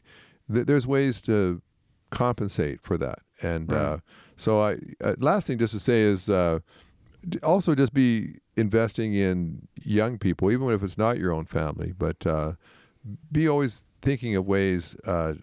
th- 0.51 0.65
there's 0.65 0.87
ways 0.87 1.21
to 1.21 1.61
compensate 2.09 2.81
for 2.81 2.97
that. 2.97 3.19
And 3.41 3.71
right. 3.71 3.77
uh 3.77 3.97
so 4.37 4.61
I 4.61 4.77
uh, 5.03 5.15
last 5.17 5.47
thing 5.47 5.57
just 5.57 5.73
to 5.73 5.79
say 5.79 6.01
is 6.01 6.29
uh, 6.29 6.59
also 7.43 7.75
just 7.75 7.93
be 7.93 8.37
investing 8.55 9.13
in 9.13 9.67
young 9.83 10.17
people, 10.17 10.51
even 10.51 10.69
if 10.69 10.83
it's 10.83 10.97
not 10.97 11.17
your 11.17 11.31
own 11.31 11.45
family, 11.45 11.93
but 11.97 12.25
uh, 12.25 12.53
be 13.31 13.47
always 13.47 13.85
thinking 14.01 14.35
of 14.35 14.45
ways 14.45 14.95
uh, 15.05 15.33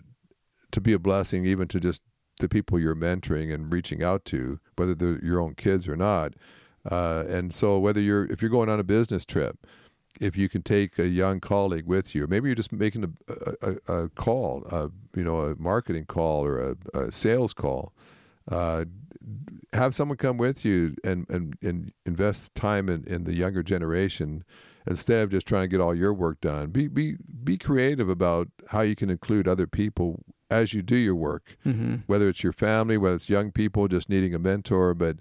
to 0.70 0.80
be 0.80 0.92
a 0.92 0.98
blessing, 0.98 1.44
even 1.44 1.68
to 1.68 1.80
just 1.80 2.02
the 2.40 2.48
people 2.48 2.78
you're 2.78 2.96
mentoring 2.96 3.52
and 3.52 3.72
reaching 3.72 4.02
out 4.02 4.24
to, 4.24 4.58
whether 4.76 4.94
they're 4.94 5.22
your 5.24 5.40
own 5.40 5.54
kids 5.54 5.86
or 5.86 5.96
not. 5.96 6.34
Uh, 6.90 7.24
and 7.28 7.54
so 7.54 7.78
whether 7.78 8.00
you're 8.00 8.26
if 8.26 8.42
you're 8.42 8.50
going 8.50 8.68
on 8.68 8.80
a 8.80 8.84
business 8.84 9.24
trip, 9.24 9.66
if 10.20 10.36
you 10.36 10.48
can 10.48 10.62
take 10.62 10.98
a 10.98 11.08
young 11.08 11.40
colleague 11.40 11.86
with 11.86 12.14
you, 12.14 12.26
maybe 12.26 12.48
you're 12.48 12.54
just 12.54 12.72
making 12.72 13.04
a, 13.04 13.52
a, 13.62 13.92
a 13.92 14.08
call, 14.10 14.64
a, 14.70 14.90
you 15.16 15.24
know, 15.24 15.40
a 15.40 15.56
marketing 15.56 16.04
call 16.04 16.44
or 16.44 16.60
a, 16.60 16.98
a 16.98 17.12
sales 17.12 17.52
call. 17.54 17.92
Uh, 18.50 18.84
have 19.72 19.94
someone 19.94 20.18
come 20.18 20.36
with 20.36 20.64
you 20.64 20.94
and, 21.02 21.26
and, 21.28 21.56
and 21.62 21.92
invest 22.04 22.54
time 22.54 22.88
in, 22.88 23.04
in 23.04 23.24
the 23.24 23.34
younger 23.34 23.62
generation 23.62 24.44
instead 24.86 25.22
of 25.22 25.30
just 25.30 25.46
trying 25.46 25.62
to 25.62 25.68
get 25.68 25.80
all 25.80 25.94
your 25.94 26.12
work 26.12 26.40
done. 26.40 26.70
Be, 26.70 26.88
be, 26.88 27.16
be 27.42 27.56
creative 27.56 28.08
about 28.08 28.48
how 28.68 28.82
you 28.82 28.94
can 28.94 29.08
include 29.08 29.48
other 29.48 29.66
people 29.66 30.22
as 30.50 30.74
you 30.74 30.82
do 30.82 30.96
your 30.96 31.14
work, 31.14 31.56
Mm-hmm. 31.64 31.96
whether 32.06 32.28
it's 32.28 32.42
your 32.42 32.52
family, 32.52 32.98
whether 32.98 33.16
it's 33.16 33.30
young 33.30 33.50
people 33.50 33.88
just 33.88 34.08
needing 34.10 34.34
a 34.34 34.38
mentor. 34.38 34.92
But 34.94 35.16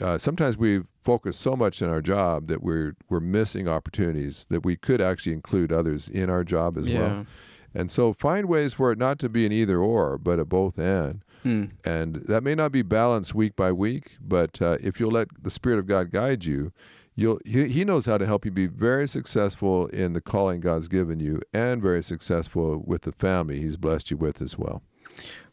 uh, 0.00 0.16
sometimes 0.16 0.56
we 0.56 0.82
focus 1.02 1.36
so 1.36 1.56
much 1.56 1.82
on 1.82 1.90
our 1.90 2.00
job 2.00 2.46
that 2.46 2.62
we're 2.62 2.96
we're 3.08 3.20
missing 3.20 3.68
opportunities 3.68 4.46
that 4.48 4.64
we 4.64 4.76
could 4.76 5.00
actually 5.00 5.32
include 5.32 5.72
others 5.72 6.08
in 6.08 6.30
our 6.30 6.44
job 6.44 6.78
as 6.78 6.86
yeah. 6.86 6.98
well. 7.00 7.26
And 7.74 7.90
so 7.90 8.12
find 8.12 8.46
ways 8.48 8.74
for 8.74 8.92
it 8.92 8.98
not 8.98 9.18
to 9.18 9.28
be 9.28 9.44
an 9.44 9.52
either 9.52 9.78
or, 9.80 10.16
but 10.18 10.38
a 10.38 10.44
both 10.44 10.78
and. 10.78 11.22
Hmm. 11.42 11.64
And 11.84 12.16
that 12.26 12.42
may 12.42 12.54
not 12.54 12.72
be 12.72 12.82
balanced 12.82 13.34
week 13.34 13.56
by 13.56 13.72
week, 13.72 14.16
but 14.20 14.60
uh, 14.60 14.76
if 14.82 15.00
you'll 15.00 15.10
let 15.12 15.28
the 15.42 15.50
Spirit 15.50 15.78
of 15.78 15.86
God 15.86 16.10
guide 16.10 16.44
you, 16.44 16.72
you'll 17.14 17.38
he, 17.44 17.68
he 17.68 17.84
knows 17.84 18.06
how 18.06 18.18
to 18.18 18.26
help 18.26 18.44
you 18.44 18.50
be 18.50 18.66
very 18.66 19.08
successful 19.08 19.86
in 19.88 20.12
the 20.12 20.20
calling 20.20 20.60
God's 20.60 20.88
given 20.88 21.20
you 21.20 21.40
and 21.52 21.82
very 21.82 22.02
successful 22.02 22.82
with 22.86 23.02
the 23.02 23.12
family 23.12 23.60
He's 23.60 23.76
blessed 23.76 24.10
you 24.10 24.16
with 24.16 24.40
as 24.42 24.58
well. 24.58 24.82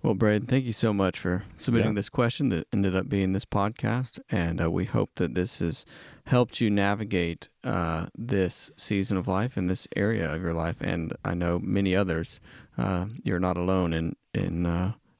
Well, 0.03 0.13
Braydon, 0.13 0.47
thank 0.47 0.65
you 0.65 0.71
so 0.71 0.93
much 0.93 1.17
for 1.19 1.43
submitting 1.55 1.91
Yeah. 1.91 1.95
this 1.95 2.09
question 2.09 2.49
that 2.49 2.67
ended 2.71 2.95
up 2.95 3.09
being 3.09 3.33
this 3.33 3.43
podcast. 3.43 4.19
And 4.29 4.61
uh, 4.61 4.69
we 4.69 4.85
hope 4.85 5.09
that 5.15 5.33
this 5.33 5.59
has 5.59 5.83
helped 6.25 6.61
you 6.61 6.69
navigate 6.69 7.49
uh, 7.63 8.05
this 8.15 8.71
season 8.77 9.17
of 9.17 9.27
life 9.27 9.57
and 9.57 9.67
this 9.67 9.87
area 9.95 10.31
of 10.31 10.41
your 10.41 10.53
life. 10.53 10.75
And 10.79 11.13
I 11.25 11.33
know 11.33 11.57
many 11.59 11.95
others, 11.95 12.39
uh, 12.77 13.07
you're 13.23 13.39
not 13.39 13.57
alone 13.57 13.91
in, 13.93 14.15
in, 14.33 14.65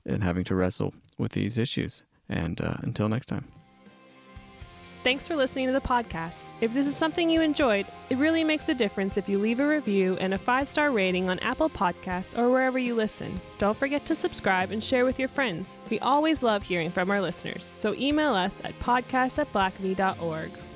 in 0.08 0.22
having 0.22 0.43
to 0.46 0.56
wrestle 0.56 0.93
with 1.17 1.34
these 1.34 1.58
issues. 1.58 2.02
And 2.30 2.60
uh, 2.60 2.78
until 2.82 3.08
next 3.08 3.28
time. 3.28 3.46
Thanks 5.02 5.28
for 5.28 5.38
listening 5.38 5.67
to 5.67 5.74
the 5.74 5.80
podcast. 5.80 6.43
If 6.60 6.74
this 6.74 6.86
is 6.86 6.98
something 6.98 7.30
you 7.30 7.41
enjoyed, 7.41 7.86
it 8.10 8.17
really 8.17 8.43
makes 8.43 8.67
a 8.67 8.74
difference 8.74 9.15
if 9.15 9.30
you 9.30 9.39
leave 9.39 9.62
a 9.62 9.67
review 9.67 10.17
and 10.20 10.34
a 10.34 10.38
five 10.38 10.67
star 10.67 10.91
rating 10.91 11.30
on 11.30 11.39
Apple 11.39 11.70
Podcasts 11.70 12.38
or 12.38 12.50
wherever 12.50 12.78
you 12.78 12.93
listen. 12.93 13.39
Don't 13.58 13.78
forget 13.78 14.06
to 14.08 14.15
subscribe 14.15 14.72
and 14.72 14.84
share 14.84 15.06
with 15.06 15.17
your 15.17 15.30
friends. 15.30 15.80
We 15.89 16.00
always 16.00 16.43
love 16.43 16.63
hearing 16.63 16.91
from 16.91 17.10
our 17.10 17.22
listeners, 17.22 17.63
so 17.63 17.93
email 17.93 18.34
us 18.34 18.56
at 18.65 18.78
podcast 18.80 19.38
at. 19.38 20.66